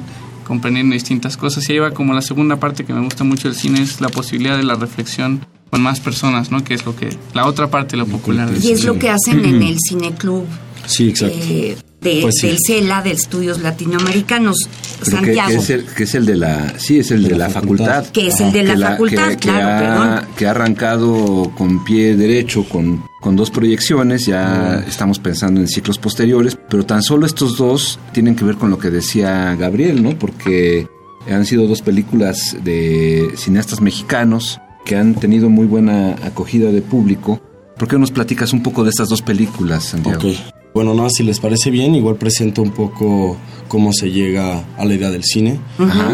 comprendiendo 0.50 0.96
distintas 0.96 1.38
cosas. 1.38 1.70
Y 1.70 1.74
ahí 1.74 1.80
va 1.80 1.92
como 1.92 2.14
la 2.14 2.24
segunda 2.24 2.60
parte 2.60 2.84
que 2.84 2.92
me 2.92 3.02
gusta 3.02 3.24
mucho 3.24 3.48
del 3.48 3.56
cine 3.56 3.82
es 3.82 4.02
la 4.02 4.10
posibilidad 4.10 4.58
de 4.58 4.64
la 4.64 4.74
reflexión 4.74 5.46
con 5.70 5.82
más 5.82 6.00
personas, 6.00 6.50
¿no? 6.50 6.64
Que 6.64 6.74
es 6.74 6.86
lo 6.86 6.96
que 6.96 7.16
la 7.36 7.46
otra 7.46 7.70
parte 7.70 7.92
de 7.92 7.98
lo 7.98 8.08
popular. 8.08 8.50
Y 8.60 8.72
es 8.72 8.84
lo 8.84 8.98
que 8.98 9.10
hacen 9.10 9.46
en 9.46 9.62
el 9.62 9.78
cineclub. 9.80 10.46
Sí, 10.88 11.10
exacto. 11.10 11.38
Eh, 11.40 11.78
de, 12.02 12.22
pues 12.22 12.36
del 12.42 12.58
CELA, 12.66 13.04
de 13.04 13.12
Estudios 13.12 13.62
Latinoamericanos, 13.62 14.58
Santiago. 15.04 15.50
Que, 15.50 15.56
es 15.58 15.70
el, 15.70 15.86
que 15.86 16.04
es 16.04 16.16
el 16.16 16.26
de 16.26 16.36
la, 16.36 16.80
sí, 16.80 16.98
es 16.98 17.12
el 17.12 17.22
de, 17.22 17.36
la, 17.36 17.50
facultad. 17.50 18.08
Que 18.08 18.30
es 18.30 18.40
el 18.40 18.52
de 18.52 18.64
la, 18.64 18.92
facultad, 18.92 19.38
claro, 19.40 19.68
ha, 19.68 19.80
perdón. 19.80 20.36
Que 20.36 20.48
ha 20.48 20.52
arrancado 20.52 21.52
con 21.56 21.84
pie 21.84 22.16
derecho, 22.16 22.64
con, 22.68 23.04
con 23.20 23.36
dos 23.36 23.52
proyecciones, 23.52 24.26
ya 24.26 24.84
mm. 24.84 24.90
estamos 24.90 25.20
pensando 25.20 25.60
en 25.60 25.68
ciclos 25.68 25.98
posteriores, 25.98 26.58
pero 26.70 26.86
tan 26.86 27.04
solo 27.04 27.26
estos 27.26 27.58
dos 27.58 28.00
tienen 28.14 28.36
que 28.36 28.46
ver 28.46 28.56
con 28.56 28.70
lo 28.70 28.80
que 28.80 28.90
decía 28.90 29.56
Gabriel, 29.56 30.02
¿no? 30.04 30.18
Porque 30.18 30.88
han 31.30 31.46
sido 31.46 31.68
dos 31.68 31.82
películas 31.82 32.58
de 32.64 33.32
cineastas 33.36 33.82
mexicanos 33.82 34.60
que 34.86 34.96
han 34.96 35.16
tenido 35.16 35.50
muy 35.50 35.66
buena 35.66 36.16
acogida 36.24 36.72
de 36.72 36.82
público. 36.82 37.42
¿Por 37.78 37.88
qué 37.88 37.98
nos 37.98 38.12
platicas 38.12 38.54
un 38.54 38.64
poco 38.64 38.84
de 38.84 38.90
estas 38.90 39.10
dos 39.10 39.22
películas, 39.22 39.86
Santiago? 39.86 40.32
Bueno, 40.74 40.94
no, 40.94 41.10
si 41.10 41.24
les 41.24 41.40
parece 41.40 41.72
bien, 41.72 41.96
igual 41.96 42.16
presento 42.16 42.62
un 42.62 42.72
poco 42.72 43.38
cómo 43.68 43.92
se 43.92 44.12
llega 44.12 44.64
a 44.78 44.86
la 44.86 44.94
idea 44.94 45.10
del 45.10 45.24
cine 45.24 45.60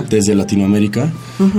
desde 0.10 0.34
Latinoamérica. 0.34 1.12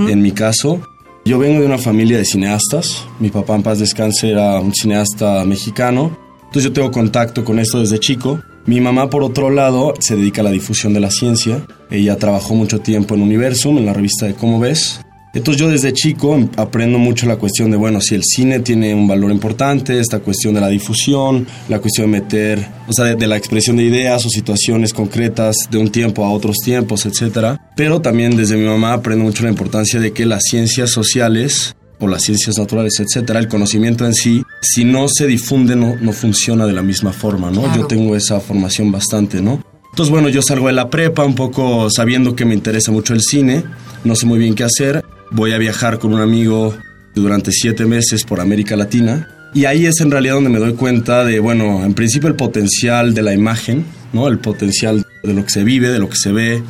En 0.07 0.21
mi 0.21 0.31
caso, 0.31 0.81
Yo 1.27 1.37
vengo 1.37 1.59
de 1.59 1.65
una 1.65 1.77
familia 1.77 2.17
de 2.17 2.23
cineastas. 2.23 3.05
Mi 3.19 3.29
papá 3.29 3.53
en 3.53 3.61
paz 3.61 3.79
descanse 3.79 4.31
era 4.31 4.61
un 4.61 4.73
cineasta 4.73 5.43
mexicano. 5.43 6.17
Entonces 6.37 6.63
yo 6.63 6.71
tengo 6.71 6.89
contacto 6.89 7.43
con 7.43 7.59
esto 7.59 7.81
desde 7.81 7.99
chico. 7.99 8.41
Mi 8.65 8.79
mamá, 8.79 9.09
por 9.09 9.23
otro 9.23 9.49
lado, 9.49 9.93
se 9.99 10.15
dedica 10.15 10.39
a 10.39 10.45
la 10.45 10.51
difusión 10.51 10.93
de 10.93 11.01
la 11.01 11.11
ciencia. 11.11 11.65
Ella 11.91 12.15
trabajó 12.15 12.55
mucho 12.55 12.79
tiempo 12.79 13.13
en 13.13 13.23
Universum, 13.23 13.77
en 13.77 13.87
la 13.87 13.91
revista 13.91 14.25
de 14.25 14.35
Cómo 14.35 14.57
ves. 14.61 15.01
Entonces 15.33 15.61
yo 15.61 15.69
desde 15.69 15.93
chico 15.93 16.49
aprendo 16.55 16.97
mucho 16.97 17.25
la 17.27 17.35
cuestión 17.35 17.69
de, 17.69 17.77
bueno, 17.77 18.01
si 18.01 18.15
el 18.15 18.23
cine 18.23 18.59
tiene 18.59 18.95
un 18.95 19.07
valor 19.07 19.31
importante, 19.31 19.99
esta 19.99 20.19
cuestión 20.19 20.53
de 20.53 20.61
la 20.61 20.69
difusión, 20.69 21.45
la 21.69 21.79
cuestión 21.79 22.11
de 22.11 22.21
meter, 22.21 22.67
o 22.87 22.93
sea, 22.93 23.05
de, 23.05 23.27
la 23.27 23.37
expresión 23.37 23.77
de 23.77 23.83
ideas 23.83 24.25
o 24.25 24.29
situaciones 24.29 24.93
concretas 24.93 25.55
de 25.69 25.77
un 25.77 25.89
tiempo 25.89 26.25
a 26.25 26.31
otros 26.31 26.57
tiempos, 26.63 27.05
etc. 27.05 27.59
Pero 27.75 28.01
también 28.01 28.35
desde 28.35 28.57
mi 28.57 28.65
mamá 28.65 28.93
aprendo 28.93 29.25
mucho 29.25 29.43
la 29.43 29.49
importancia 29.49 29.99
de 29.99 30.11
que 30.11 30.25
las 30.25 30.43
ciencias 30.43 30.91
sociales 30.91 31.75
o 31.99 32.07
las 32.07 32.23
ciencias 32.23 32.57
naturales, 32.57 32.99
etcétera, 32.99 33.39
el 33.39 33.47
conocimiento 33.47 34.05
en 34.05 34.13
sí, 34.13 34.43
si 34.61 34.85
no 34.85 35.07
se 35.09 35.27
difunde, 35.27 35.75
no, 35.75 35.95
no 35.99 36.13
funciona 36.13 36.65
de 36.65 36.73
la 36.73 36.83
misma 36.83 37.11
forma, 37.11 37.51
¿no? 37.51 37.75
Yo 37.75 37.87
tengo 37.87 38.15
esa 38.15 38.39
formación 38.39 38.91
bastante, 38.91 39.41
¿no? 39.41 39.63
Entonces, 39.91 40.11
bueno, 40.11 40.29
yo 40.29 40.43
salgo 40.43 40.67
de 40.67 40.73
la 40.73 40.91
prepa 40.91 41.25
un 41.25 41.33
poco 41.33 41.89
sabiendo 41.89 42.35
que 42.35 42.45
me 42.45 42.53
interesa 42.53 42.91
mucho 42.91 43.15
el 43.15 43.21
cine, 43.21 43.63
no 44.03 44.15
sé 44.15 44.27
muy 44.27 44.37
bien 44.37 44.53
qué 44.53 44.63
hacer, 44.63 45.03
voy 45.31 45.53
a 45.53 45.57
viajar 45.57 45.99
con 45.99 46.13
un 46.13 46.21
amigo 46.21 46.75
durante 47.15 47.51
siete 47.51 47.85
meses 47.85 48.23
por 48.23 48.39
América 48.39 48.75
Latina. 48.75 49.27
Y 49.53 49.65
ahí 49.65 49.85
es 49.85 50.01
en 50.01 50.11
realidad 50.11 50.35
donde 50.35 50.49
me 50.49 50.59
doy 50.59 50.73
cuenta 50.73 51.23
de, 51.23 51.39
bueno, 51.39 51.83
en 51.83 51.93
principio 51.93 52.29
el 52.29 52.35
potencial 52.35 53.13
de 53.13 53.21
la 53.21 53.33
imagen, 53.33 53.85
¿no? 54.13 54.27
El 54.27 54.39
potencial 54.39 55.05
de 55.23 55.33
lo 55.33 55.43
que 55.43 55.49
se 55.51 55.63
vive, 55.63 55.89
de 55.89 55.99
lo 55.99 56.09
que 56.09 56.17
se 56.17 56.31
ve, 56.31 56.61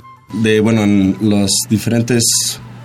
de, 0.42 0.60
bueno, 0.60 0.84
en 0.84 1.18
las 1.22 1.52
diferentes 1.70 2.24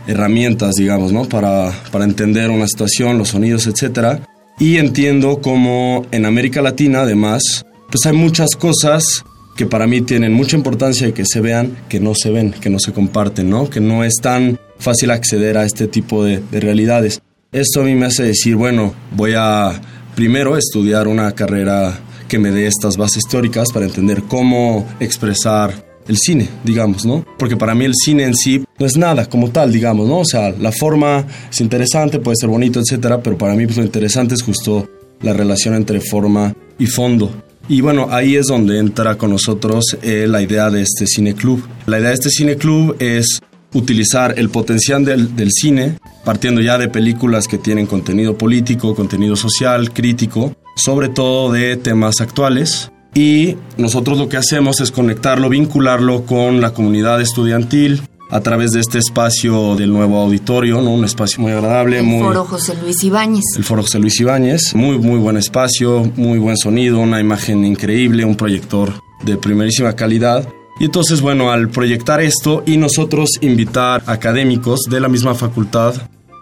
herramientas, 0.07 0.75
digamos, 0.75 1.13
¿no? 1.13 1.29
Para, 1.29 1.73
para 1.91 2.05
entender 2.05 2.51
una 2.51 2.67
situación, 2.67 3.19
los 3.19 3.29
sonidos, 3.29 3.67
etc. 3.67 4.19
Y 4.59 4.79
entiendo 4.79 5.41
como 5.41 6.07
en 6.11 6.27
América 6.27 6.63
Latina, 6.63 7.03
además, 7.03 7.65
pues 7.91 8.07
hay 8.07 8.13
muchas 8.13 8.57
cosas 8.57 9.25
que 9.57 9.67
para 9.67 9.87
mí 9.87 10.01
tienen 10.01 10.33
mucha 10.33 10.57
importancia 10.57 11.09
y 11.09 11.13
que 11.13 11.25
se 11.27 11.41
vean, 11.41 11.77
que 11.89 12.01
no 12.01 12.15
se 12.15 12.31
ven, 12.31 12.53
que 12.53 12.71
no 12.71 12.79
se 12.79 12.93
comparten, 12.93 13.51
¿no? 13.51 13.69
Que 13.69 13.81
no 13.81 14.05
es 14.05 14.15
tan 14.17 14.59
fácil 14.79 15.11
acceder 15.11 15.59
a 15.59 15.65
este 15.65 15.87
tipo 15.87 16.25
de, 16.25 16.43
realidades. 16.53 17.21
Esto 17.53 17.83
a 17.83 17.85
mí 17.85 17.95
me 17.95 18.07
hace 18.07 18.25
decir, 18.25 18.57
bueno, 18.57 18.95
voy 19.15 19.35
a 19.37 19.81
primero 20.15 20.57
estudiar 20.57 21.07
una 21.07 21.33
carrera 21.33 21.99
que 22.29 22.39
me 22.39 22.51
dé 22.51 22.67
estas 22.67 22.97
bases 22.97 23.25
teóricas 23.29 23.71
para 23.73 23.85
entender 23.85 24.23
cómo 24.23 24.89
expresar 25.01 25.93
el 26.09 26.17
cine, 26.17 26.49
digamos, 26.65 27.05
¿no? 27.05 27.25
Porque 27.39 27.57
para 27.57 27.75
mí 27.75 27.85
el 27.85 27.95
cine 27.95 28.25
en 28.25 28.35
sí 28.35 28.65
no 28.79 28.87
es 28.87 28.97
nada 28.97 29.27
como 29.27 29.51
tal, 29.51 29.71
digamos, 29.71 30.09
¿no? 30.09 30.21
O 30.21 30.25
sea, 30.25 30.51
la 30.51 30.73
forma 30.73 31.27
es 31.51 31.61
interesante, 31.61 32.19
puede 32.19 32.37
ser 32.41 32.49
bonito, 32.49 32.81
etcétera, 32.81 33.23
pero 33.23 33.37
para 33.37 33.55
mí 33.55 33.67
pues, 33.67 33.77
lo 33.77 33.85
interesante 33.85 34.35
es 34.35 34.43
justo 34.43 34.89
la 35.21 35.33
relación 35.33 35.75
entre 35.75 36.01
forma 36.01 36.55
y 36.79 36.87
fondo. 36.87 37.31
Y 37.73 37.81
bueno, 37.81 38.09
ahí 38.11 38.37
es 38.37 38.49
donde 38.49 38.79
entra 38.79 39.17
con 39.17 39.31
nosotros 39.31 39.97
eh, 40.03 40.27
la 40.29 40.43
idea 40.43 40.69
de 40.69 40.83
este 40.83 41.07
cine 41.07 41.35
club. 41.35 41.67
La 41.87 41.99
idea 41.99 42.11
de 42.11 42.17
este 42.17 42.29
cine 42.29 42.57
club 42.57 42.97
es 42.99 43.41
utilizar 43.73 44.39
el 44.39 44.51
potencial 44.51 45.07
del, 45.07 45.35
del, 45.35 45.49
cine, 45.51 45.97
partiendo 46.23 46.61
ya 46.61 46.77
de 46.77 46.89
películas 46.89 47.49
que 47.49 47.57
tienen 47.57 47.87
contenido 47.87 48.37
político, 48.37 48.95
contenido 48.95 49.37
social, 49.37 49.91
crítico, 49.91 50.55
sobre 50.77 51.09
todo 51.09 51.51
de 51.51 51.79
temas 51.79 52.21
actuales. 52.21 52.93
Y 53.15 53.57
nosotros 53.79 54.19
lo 54.19 54.29
que 54.29 54.37
hacemos 54.37 54.83
es 54.83 54.91
conectarlo, 54.91 55.49
vincularlo 55.49 56.27
con 56.27 56.61
la 56.61 56.75
comunidad 56.75 57.23
estudiantil, 57.23 58.03
a 58.33 58.41
través 58.41 58.71
de 58.71 58.81
este 58.81 58.99
espacio 58.99 59.77
del 59.77 59.93
nuevo 59.93 60.19
auditorio, 60.19 60.81
¿no? 60.81 60.91
Un 60.91 61.05
espacio 61.05 61.39
muy 61.43 61.53
agradable. 61.53 61.99
El 61.99 62.05
muy, 62.05 62.23
Foro 62.23 62.47
José 62.47 62.75
Luis 62.83 63.05
Ibáñez. 63.05 63.45
El 63.59 63.63
Foro 63.63 63.83
José 63.83 63.99
Luis 63.99 64.19
Ibáñez. 64.21 64.75
Muy, 64.75 64.99
muy 64.99 65.19
buen 65.19 65.37
espacio, 65.37 66.11
muy 66.17 66.39
buen 66.39 66.57
sonido, 66.57 66.99
una 66.99 67.21
imagen 67.21 67.63
increíble, 67.67 68.25
un 68.25 68.35
proyector 68.35 68.95
de 69.23 69.37
primerísima 69.37 69.93
calidad. 69.93 70.49
Y 70.81 70.87
entonces, 70.87 71.21
bueno, 71.21 71.51
al 71.51 71.69
proyectar 71.69 72.23
esto 72.23 72.63
y 72.67 72.79
nosotros 72.79 73.33
invitar 73.43 74.03
académicos 74.07 74.81
de 74.89 75.01
la 75.01 75.09
misma 75.09 75.35
facultad 75.35 75.95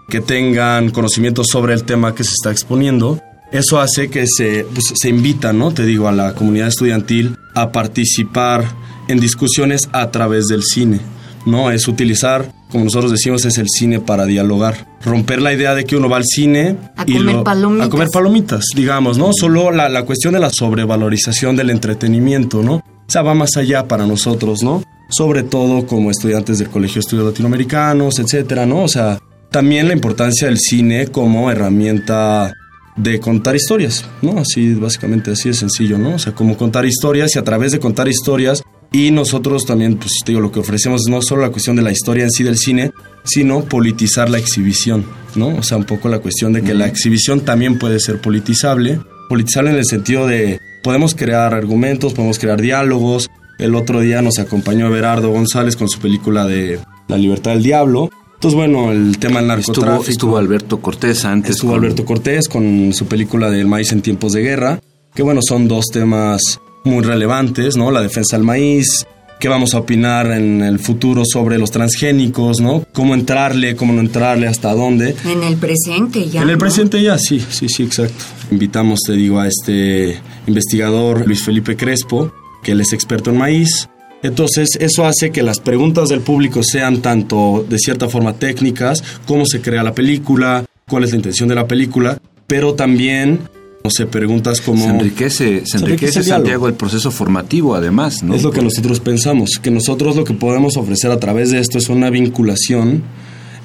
que 0.09 0.21
tengan 0.21 0.91
conocimiento 0.91 1.43
sobre 1.43 1.75
el 1.75 1.83
tema 1.83 2.15
que 2.15 2.23
se 2.23 2.35
está 2.35 2.53
exponiendo, 2.53 3.21
eso 3.51 3.81
hace 3.81 4.09
que 4.11 4.27
se, 4.29 4.65
pues, 4.73 4.93
se 4.95 5.09
invita, 5.09 5.53
¿no? 5.53 5.73
Te 5.73 5.85
digo, 5.85 6.07
a 6.07 6.13
la 6.13 6.35
comunidad 6.35 6.69
estudiantil 6.69 7.37
a 7.57 7.73
participar 7.73 8.65
en 9.09 9.19
discusiones 9.19 9.89
a 9.91 10.13
través 10.13 10.47
del 10.47 10.63
cine. 10.63 11.01
¿No? 11.47 11.71
Es 11.71 11.89
utilizar, 11.89 12.53
como 12.71 12.85
nosotros 12.85 13.11
decimos, 13.11 13.45
es 13.45 13.59
el 13.59 13.69
cine 13.69 14.01
para 14.01 14.27
dialogar. 14.27 14.87
Romper 15.05 15.41
la 15.43 15.53
idea 15.53 15.75
de 15.75 15.85
que 15.85 15.97
uno 15.97 16.09
va 16.09 16.19
al 16.19 16.25
cine 16.25 16.77
a 16.97 17.05
y 17.07 17.17
comer 17.17 17.43
palomitas. 17.43 17.87
A 17.87 17.91
comer 17.91 18.09
palomitas, 18.13 18.65
digamos, 18.75 19.19
¿no? 19.19 19.31
Solo 19.33 19.71
la, 19.71 19.89
la 19.89 20.05
cuestión 20.05 20.35
de 20.35 20.41
la 20.41 20.51
sobrevalorización 20.51 21.57
del 21.57 21.71
entretenimiento, 21.71 22.63
¿no? 22.63 22.77
O 22.77 23.13
sea, 23.13 23.23
va 23.23 23.35
más 23.35 23.57
allá 23.57 23.89
para 23.89 24.07
nosotros, 24.07 24.63
¿no? 24.63 24.83
Sobre 25.09 25.43
todo 25.43 25.87
como 25.87 26.11
estudiantes 26.11 26.59
del 26.59 26.71
Colegio 26.71 26.95
de 26.97 27.01
Estudios 27.01 27.27
Latinoamericanos, 27.27 28.19
etcétera, 28.19 28.67
¿no? 28.67 28.85
O 28.85 28.89
sea, 28.89 29.19
también 29.51 29.89
la 29.89 29.95
importancia 29.95 30.47
del 30.47 30.59
cine 30.59 31.09
como 31.09 31.51
herramienta 31.51 32.55
de 32.97 33.19
contar 33.19 33.57
historias, 33.57 34.05
¿no? 34.23 34.39
Así, 34.39 34.75
básicamente 34.75 35.33
así 35.33 35.49
es 35.49 35.59
sencillo, 35.59 35.99
¿no? 35.99 36.15
O 36.15 36.19
sea, 36.19 36.35
como 36.35 36.57
contar 36.57 36.85
historias 36.85 37.35
y 37.35 37.39
a 37.39 37.45
través 37.45 37.73
de 37.73 37.81
contar 37.81 38.09
historias 38.09 38.63
y 38.93 39.11
nosotros 39.13 39.65
también, 39.65 39.97
pues 39.97 40.13
te 40.25 40.33
digo, 40.33 40.41
lo 40.41 40.51
que 40.51 40.61
ofrecemos 40.61 41.03
es 41.03 41.11
no 41.11 41.23
solo 41.23 41.43
la 41.43 41.51
cuestión 41.51 41.77
de 41.77 41.83
la 41.83 41.93
historia 41.93 42.25
en 42.25 42.31
sí 42.31 42.43
del 42.43 42.57
cine, 42.57 42.91
sino 43.25 43.65
politizar 43.65 44.29
la 44.29 44.39
exhibición, 44.39 45.05
¿no? 45.37 45.49
O 45.57 45.63
sea, 45.63 45.77
un 45.77 45.85
poco 45.85 46.09
la 46.09 46.19
cuestión 46.19 46.53
de 46.53 46.63
que 46.63 46.75
la 46.75 46.87
exhibición 46.87 47.41
también 47.41 47.79
puede 47.79 48.01
ser 48.01 48.21
politizable. 48.21 49.01
Politizable 49.29 49.71
en 49.71 49.77
el 49.77 49.85
sentido 49.85 50.27
de, 50.27 50.61
podemos 50.83 51.15
crear 51.15 51.55
argumentos, 51.55 52.15
podemos 52.15 52.41
crear 52.41 52.61
diálogos. 52.61 53.29
El 53.59 53.77
otro 53.77 54.01
día 54.01 54.23
nos 54.23 54.39
acompañó 54.41 54.91
Berardo 54.91 55.31
González 55.31 55.77
con 55.77 55.89
su 55.89 56.01
película 56.01 56.47
de 56.47 56.81
La 57.07 57.17
libertad 57.17 57.53
del 57.53 57.63
diablo. 57.63 58.11
Entonces, 58.35 58.57
bueno, 58.57 58.91
el 58.91 59.19
tema 59.19 59.39
del 59.39 59.49
narcotráfico. 59.49 60.11
Estuvo, 60.11 60.37
Alberto 60.39 60.81
Cortés 60.81 61.25
antes. 61.27 61.53
Estuvo 61.53 61.75
Alberto 61.75 62.05
Cortés 62.05 62.49
con 62.49 62.93
su 62.95 63.07
película 63.07 63.51
del 63.51 63.67
maíz 63.67 63.93
en 63.93 64.01
tiempos 64.01 64.33
de 64.33 64.41
guerra, 64.41 64.81
que 65.15 65.23
bueno, 65.23 65.43
son 65.47 65.69
dos 65.69 65.87
temas 65.93 66.59
muy 66.85 67.05
relevantes, 67.05 67.77
¿no? 67.77 67.91
La 67.91 68.03
defensa 68.03 68.37
del 68.37 68.45
maíz, 68.45 69.07
qué 69.41 69.49
vamos 69.49 69.75
a 69.75 69.79
opinar 69.79 70.31
en 70.33 70.61
el 70.63 70.79
futuro 70.79 71.23
sobre 71.25 71.59
los 71.59 71.71
transgénicos, 71.71 72.61
¿no? 72.61 72.85
Cómo 72.93 73.15
entrarle, 73.15 73.75
cómo 73.75 73.93
no 73.93 74.01
entrarle, 74.01 74.47
hasta 74.47 74.73
dónde. 74.75 75.17
En 75.25 75.43
el 75.43 75.57
presente 75.57 76.29
ya. 76.29 76.43
En 76.43 76.51
el 76.51 76.59
presente 76.59 77.03
ya, 77.03 77.19
sí, 77.19 77.41
sí, 77.49 77.69
sí, 77.69 77.85
exacto. 77.85 78.25
Invitamos, 78.51 79.01
te 79.07 79.15
digo, 79.15 79.41
a 79.41 79.49
este 79.49 80.21
investigador 80.47 81.27
Luis 81.27 81.43
Felipe 81.43 81.77
Crespo, 81.77 82.33
que 82.63 82.73
él 82.73 82.81
es 82.83 82.93
experto 82.93 83.31
en 83.31 83.39
maíz. 83.39 83.89
Entonces, 84.23 84.69
eso 84.79 85.07
hace 85.07 85.31
que 85.31 85.43
las 85.43 85.61
preguntas 85.61 86.11
del 86.11 86.21
público 86.21 86.63
sean 86.63 87.01
tanto 87.01 87.65
de 87.67 87.79
cierta 87.79 88.09
forma 88.11 88.35
técnicas, 88.35 89.03
cómo 89.27 89.47
se 89.47 89.63
crea 89.63 89.83
la 89.83 89.95
película, 89.95 90.67
cuál 90.87 91.05
es 91.05 91.11
la 91.11 91.17
intención 91.17 91.49
de 91.49 91.55
la 91.55 91.67
película, 91.67 92.21
pero 92.47 92.75
también 92.75 93.41
no 93.83 93.91
sé, 93.91 94.07
preguntas 94.07 94.61
como... 94.61 94.85
Se 94.85 94.91
enriquece, 94.91 95.63
se, 95.65 95.79
enriquece, 95.79 96.23
Santiago 96.23 96.69
el 96.69 96.75
proceso 96.75 97.11
formativo, 97.11 97.75
además, 97.75 98.23
¿no? 98.23 98.35
Es 98.35 98.43
lo 98.43 98.51
que 98.51 98.63
nosotros 98.63 99.01
pensamos, 99.01 99.59
que 99.63 99.71
nosotros 99.71 100.17
lo 100.17 100.25
que 100.25 100.35
podemos 100.35 100.77
ofrecer 100.77 101.11
a 101.11 101.19
través 101.19 101.51
de 101.51 101.61
esto 101.61 101.79
es 101.79 101.89
una 101.89 102.11
vinculación 102.11 103.03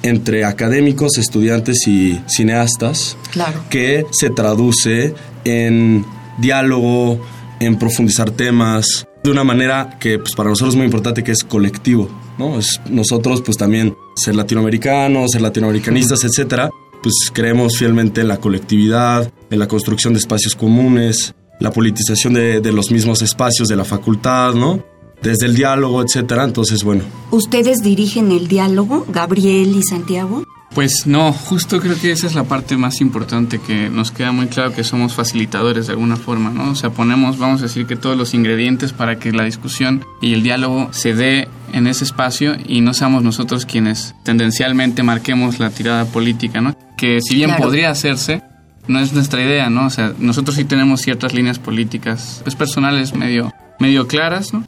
entre 0.02 0.44
académicos, 0.44 1.18
estudiantes 1.18 1.86
y 1.86 2.20
cineastas, 2.26 3.16
claro. 3.32 3.64
que 3.70 4.06
se 4.10 4.30
traduce 4.30 5.14
en 5.44 6.04
diálogo, 6.38 7.20
en 7.60 7.78
profundizar 7.78 8.30
temas, 8.30 9.06
de 9.22 9.30
una 9.30 9.44
manera 9.44 9.98
que 9.98 10.18
pues, 10.18 10.34
para 10.34 10.48
nosotros 10.48 10.74
es 10.74 10.76
muy 10.76 10.86
importante, 10.86 11.24
que 11.24 11.32
es 11.32 11.44
colectivo, 11.44 12.08
¿no? 12.38 12.58
Es 12.58 12.80
nosotros, 12.88 13.42
pues 13.42 13.56
también 13.56 13.96
ser 14.14 14.36
latinoamericanos, 14.36 15.32
ser 15.32 15.42
latinoamericanistas, 15.42 16.24
etcétera, 16.24 16.70
pues 17.02 17.14
creemos 17.32 17.76
fielmente 17.76 18.20
en 18.20 18.28
la 18.28 18.38
colectividad, 18.38 19.32
en 19.50 19.58
la 19.58 19.68
construcción 19.68 20.12
de 20.12 20.18
espacios 20.18 20.54
comunes, 20.54 21.34
la 21.60 21.70
politización 21.70 22.34
de, 22.34 22.60
de 22.60 22.72
los 22.72 22.90
mismos 22.90 23.22
espacios 23.22 23.68
de 23.68 23.76
la 23.76 23.84
facultad, 23.84 24.54
¿no? 24.54 24.84
Desde 25.22 25.46
el 25.46 25.54
diálogo, 25.54 26.02
etcétera. 26.02 26.44
Entonces, 26.44 26.84
bueno. 26.84 27.02
¿Ustedes 27.30 27.78
dirigen 27.82 28.32
el 28.32 28.48
diálogo, 28.48 29.06
Gabriel 29.08 29.74
y 29.76 29.82
Santiago? 29.82 30.44
Pues 30.74 31.06
no, 31.06 31.32
justo 31.32 31.80
creo 31.80 31.98
que 31.98 32.10
esa 32.10 32.26
es 32.26 32.34
la 32.34 32.44
parte 32.44 32.76
más 32.76 33.00
importante 33.00 33.58
que 33.58 33.88
nos 33.88 34.10
queda 34.10 34.32
muy 34.32 34.48
claro 34.48 34.74
que 34.74 34.84
somos 34.84 35.14
facilitadores 35.14 35.86
de 35.86 35.94
alguna 35.94 36.16
forma, 36.16 36.50
¿no? 36.50 36.72
O 36.72 36.74
sea, 36.74 36.90
ponemos, 36.90 37.38
vamos 37.38 37.60
a 37.60 37.64
decir 37.64 37.86
que 37.86 37.96
todos 37.96 38.16
los 38.16 38.34
ingredientes 38.34 38.92
para 38.92 39.18
que 39.18 39.32
la 39.32 39.44
discusión 39.44 40.04
y 40.20 40.34
el 40.34 40.42
diálogo 40.42 40.88
se 40.92 41.14
dé 41.14 41.48
en 41.72 41.86
ese 41.86 42.04
espacio 42.04 42.56
y 42.66 42.82
no 42.82 42.92
seamos 42.92 43.22
nosotros 43.22 43.64
quienes 43.64 44.14
tendencialmente 44.22 45.02
marquemos 45.02 45.60
la 45.60 45.70
tirada 45.70 46.04
política, 46.04 46.60
¿no? 46.60 46.76
Que 46.98 47.20
si 47.22 47.36
bien 47.36 47.56
podría 47.56 47.90
hacerse, 47.90 48.42
no 48.88 49.00
es 49.00 49.12
nuestra 49.12 49.42
idea, 49.42 49.70
¿no? 49.70 49.86
O 49.86 49.90
sea, 49.90 50.12
nosotros 50.18 50.56
sí 50.56 50.64
tenemos 50.64 51.00
ciertas 51.00 51.34
líneas 51.34 51.58
políticas, 51.58 52.40
pues 52.42 52.54
personales 52.54 53.14
medio, 53.14 53.52
medio 53.78 54.06
claras, 54.06 54.52
¿no? 54.52 54.64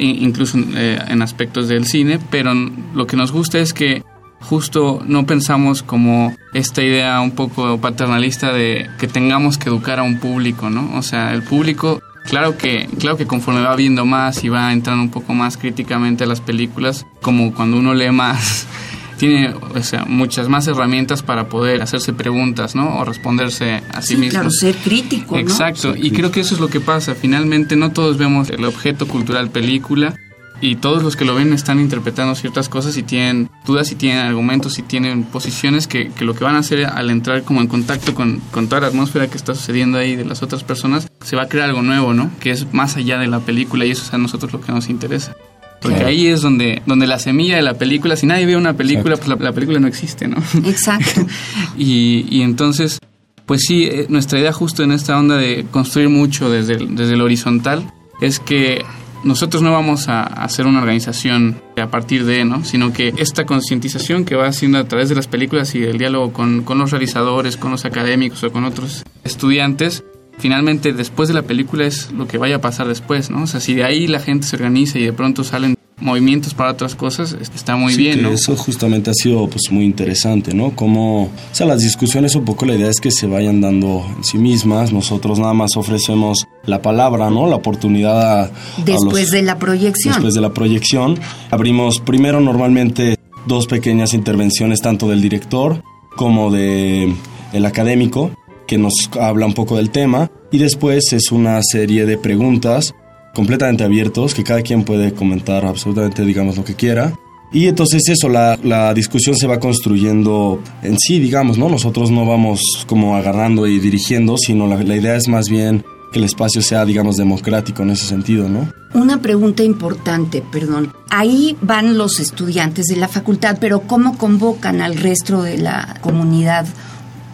incluso 0.00 0.58
eh, 0.76 0.96
en 1.08 1.22
aspectos 1.22 1.66
del 1.66 1.84
cine, 1.84 2.20
pero 2.30 2.54
lo 2.94 3.08
que 3.08 3.16
nos 3.16 3.32
gusta 3.32 3.58
es 3.58 3.72
que 3.72 4.04
justo 4.40 5.02
no 5.04 5.26
pensamos 5.26 5.82
como 5.82 6.36
esta 6.54 6.82
idea 6.82 7.20
un 7.20 7.32
poco 7.32 7.80
paternalista 7.80 8.52
de 8.52 8.88
que 8.98 9.08
tengamos 9.08 9.58
que 9.58 9.68
educar 9.68 9.98
a 9.98 10.04
un 10.04 10.20
público, 10.20 10.70
¿no? 10.70 10.96
O 10.96 11.02
sea, 11.02 11.34
el 11.34 11.42
público 11.42 12.00
Claro 12.28 12.58
que, 12.58 12.86
claro 12.98 13.16
que 13.16 13.26
conforme 13.26 13.62
va 13.62 13.74
viendo 13.74 14.04
más 14.04 14.44
y 14.44 14.50
va 14.50 14.70
entrando 14.70 15.02
un 15.02 15.10
poco 15.10 15.32
más 15.32 15.56
críticamente 15.56 16.24
a 16.24 16.26
las 16.26 16.42
películas, 16.42 17.06
como 17.22 17.54
cuando 17.54 17.78
uno 17.78 17.94
lee 17.94 18.10
más, 18.10 18.66
tiene 19.18 19.52
o 19.52 19.82
sea, 19.82 20.04
muchas 20.06 20.48
más 20.48 20.66
herramientas 20.66 21.22
para 21.22 21.48
poder 21.48 21.82
hacerse 21.82 22.12
preguntas, 22.12 22.74
¿no? 22.74 22.98
O 22.98 23.04
responderse 23.04 23.82
a 23.92 24.00
sí, 24.00 24.16
mismo. 24.16 24.30
Claro, 24.30 24.50
ser 24.50 24.76
crítico. 24.76 25.34
¿no? 25.34 25.40
Exacto, 25.40 25.94
y 25.96 26.10
creo 26.12 26.30
que 26.30 26.40
eso 26.40 26.54
es 26.54 26.60
lo 26.60 26.68
que 26.68 26.80
pasa. 26.80 27.14
Finalmente 27.14 27.76
no 27.76 27.92
todos 27.92 28.16
vemos 28.16 28.48
el 28.50 28.64
objeto 28.64 29.06
cultural 29.06 29.50
película 29.50 30.14
y 30.60 30.76
todos 30.76 31.02
los 31.02 31.16
que 31.16 31.24
lo 31.24 31.34
ven 31.34 31.52
están 31.52 31.78
interpretando 31.78 32.34
ciertas 32.34 32.68
cosas 32.68 32.96
y 32.96 33.02
tienen 33.02 33.50
dudas 33.64 33.92
y 33.92 33.94
tienen 33.94 34.18
argumentos 34.18 34.78
y 34.78 34.82
tienen 34.82 35.24
posiciones 35.24 35.86
que, 35.86 36.10
que 36.10 36.24
lo 36.24 36.34
que 36.34 36.44
van 36.44 36.56
a 36.56 36.58
hacer 36.58 36.86
al 36.86 37.10
entrar 37.10 37.42
como 37.42 37.60
en 37.60 37.68
contacto 37.68 38.14
con, 38.14 38.40
con, 38.50 38.68
toda 38.68 38.82
la 38.82 38.86
atmósfera 38.88 39.28
que 39.28 39.36
está 39.36 39.54
sucediendo 39.54 39.98
ahí 39.98 40.16
de 40.16 40.24
las 40.24 40.42
otras 40.42 40.64
personas, 40.64 41.08
se 41.22 41.36
va 41.36 41.42
a 41.42 41.48
crear 41.48 41.68
algo 41.68 41.82
nuevo, 41.82 42.14
¿no? 42.14 42.30
Que 42.40 42.50
es 42.50 42.72
más 42.72 42.96
allá 42.96 43.18
de 43.18 43.28
la 43.28 43.40
película 43.40 43.84
y 43.84 43.90
eso 43.90 44.02
es 44.02 44.12
a 44.12 44.18
nosotros 44.18 44.52
lo 44.52 44.60
que 44.60 44.72
nos 44.72 44.88
interesa. 44.88 45.36
Porque 45.80 45.96
claro. 45.98 46.10
ahí 46.10 46.26
es 46.26 46.40
donde, 46.40 46.82
donde 46.86 47.06
la 47.06 47.18
semilla 47.18 47.56
de 47.56 47.62
la 47.62 47.74
película, 47.74 48.16
si 48.16 48.26
nadie 48.26 48.46
ve 48.46 48.56
una 48.56 48.74
película, 48.74 49.14
Exacto. 49.14 49.26
pues 49.28 49.40
la, 49.40 49.44
la, 49.50 49.52
película 49.52 49.78
no 49.78 49.86
existe, 49.86 50.26
¿no? 50.26 50.36
Exacto. 50.66 51.24
y, 51.78 52.26
y 52.30 52.42
entonces, 52.42 52.98
pues 53.46 53.62
sí, 53.66 53.84
eh, 53.84 54.06
nuestra 54.08 54.38
idea 54.38 54.52
justo 54.52 54.82
en 54.82 54.92
esta 54.92 55.18
onda 55.18 55.36
de 55.36 55.66
construir 55.70 56.08
mucho 56.08 56.50
desde 56.50 56.74
el, 56.74 56.96
desde 56.96 57.14
el 57.14 57.20
horizontal 57.20 57.90
es 58.20 58.40
que 58.40 58.84
nosotros 59.24 59.62
no 59.62 59.72
vamos 59.72 60.08
a 60.08 60.22
hacer 60.22 60.66
una 60.66 60.80
organización 60.80 61.60
a 61.76 61.88
partir 61.88 62.24
de, 62.24 62.44
¿no? 62.44 62.64
Sino 62.64 62.92
que 62.92 63.14
esta 63.16 63.46
concientización 63.46 64.24
que 64.24 64.36
va 64.36 64.46
haciendo 64.46 64.78
a 64.78 64.84
través 64.84 65.08
de 65.08 65.14
las 65.14 65.26
películas 65.26 65.74
y 65.74 65.82
el 65.82 65.98
diálogo 65.98 66.32
con, 66.32 66.62
con, 66.62 66.78
los 66.78 66.90
realizadores, 66.90 67.56
con 67.56 67.70
los 67.70 67.84
académicos 67.84 68.42
o 68.44 68.52
con 68.52 68.64
otros 68.64 69.04
estudiantes, 69.24 70.04
finalmente 70.38 70.92
después 70.92 71.28
de 71.28 71.34
la 71.34 71.42
película 71.42 71.86
es 71.86 72.12
lo 72.12 72.26
que 72.26 72.38
vaya 72.38 72.56
a 72.56 72.60
pasar 72.60 72.88
después, 72.88 73.30
¿no? 73.30 73.42
O 73.42 73.46
sea, 73.46 73.60
si 73.60 73.74
de 73.74 73.84
ahí 73.84 74.06
la 74.06 74.20
gente 74.20 74.46
se 74.46 74.56
organiza 74.56 74.98
y 74.98 75.04
de 75.04 75.12
pronto 75.12 75.44
salen 75.44 75.76
movimientos 76.00 76.54
para 76.54 76.70
otras 76.70 76.94
cosas, 76.94 77.36
está 77.54 77.76
muy 77.76 77.92
sí, 77.92 78.02
bien, 78.02 78.22
¿no? 78.22 78.30
Eso 78.30 78.56
justamente 78.56 79.10
ha 79.10 79.14
sido 79.14 79.48
pues 79.48 79.62
muy 79.70 79.84
interesante, 79.84 80.54
¿no? 80.54 80.70
Como, 80.76 81.24
o 81.24 81.30
sea, 81.50 81.66
las 81.66 81.82
discusiones 81.82 82.34
un 82.36 82.44
poco 82.44 82.66
la 82.66 82.74
idea 82.74 82.88
es 82.88 83.00
que 83.00 83.10
se 83.10 83.26
vayan 83.26 83.60
dando 83.60 84.06
en 84.16 84.24
sí 84.24 84.38
mismas, 84.38 84.92
nosotros 84.92 85.38
nada 85.38 85.54
más 85.54 85.76
ofrecemos 85.76 86.46
la 86.64 86.82
palabra, 86.82 87.30
¿no? 87.30 87.48
La 87.48 87.56
oportunidad 87.56 88.42
a, 88.42 88.50
después 88.84 89.14
a 89.14 89.20
los, 89.22 89.30
de 89.32 89.42
la 89.42 89.58
proyección. 89.58 90.14
Después 90.14 90.34
de 90.34 90.40
la 90.40 90.54
proyección, 90.54 91.18
abrimos 91.50 92.00
primero 92.00 92.40
normalmente 92.40 93.18
dos 93.46 93.66
pequeñas 93.66 94.14
intervenciones 94.14 94.80
tanto 94.80 95.08
del 95.08 95.20
director 95.20 95.82
como 96.16 96.50
de 96.50 97.12
el 97.52 97.66
académico 97.66 98.30
que 98.68 98.78
nos 98.78 98.92
habla 99.18 99.46
un 99.46 99.54
poco 99.54 99.76
del 99.76 99.90
tema 99.90 100.30
y 100.52 100.58
después 100.58 101.12
es 101.12 101.32
una 101.32 101.60
serie 101.62 102.06
de 102.06 102.18
preguntas 102.18 102.94
completamente 103.34 103.82
abiertos, 103.82 104.34
que 104.34 104.44
cada 104.44 104.62
quien 104.62 104.84
puede 104.84 105.12
comentar 105.12 105.64
absolutamente, 105.64 106.24
digamos, 106.24 106.56
lo 106.56 106.64
que 106.64 106.74
quiera. 106.74 107.18
Y 107.50 107.66
entonces 107.66 108.08
eso, 108.08 108.28
la, 108.28 108.58
la, 108.62 108.92
discusión 108.92 109.34
se 109.34 109.46
va 109.46 109.58
construyendo 109.58 110.62
en 110.82 110.98
sí, 110.98 111.18
digamos, 111.18 111.56
¿no? 111.56 111.68
Nosotros 111.68 112.10
no 112.10 112.26
vamos 112.26 112.60
como 112.86 113.16
agarrando 113.16 113.66
y 113.66 113.78
dirigiendo, 113.78 114.36
sino 114.36 114.66
la, 114.66 114.76
la 114.82 114.96
idea 114.96 115.16
es 115.16 115.28
más 115.28 115.48
bien 115.48 115.82
que 116.12 116.18
el 116.18 116.24
espacio 116.24 116.60
sea, 116.60 116.84
digamos, 116.84 117.16
democrático 117.16 117.82
en 117.82 117.90
ese 117.90 118.06
sentido, 118.06 118.48
¿no? 118.48 118.70
Una 118.92 119.22
pregunta 119.22 119.62
importante, 119.62 120.42
perdón. 120.52 120.92
Ahí 121.08 121.56
van 121.62 121.96
los 121.96 122.20
estudiantes 122.20 122.86
de 122.86 122.96
la 122.96 123.08
facultad, 123.08 123.56
pero 123.60 123.80
¿cómo 123.80 124.18
convocan 124.18 124.82
al 124.82 124.96
resto 124.96 125.42
de 125.42 125.58
la 125.58 125.96
comunidad 126.02 126.66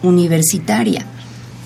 universitaria? 0.01 1.05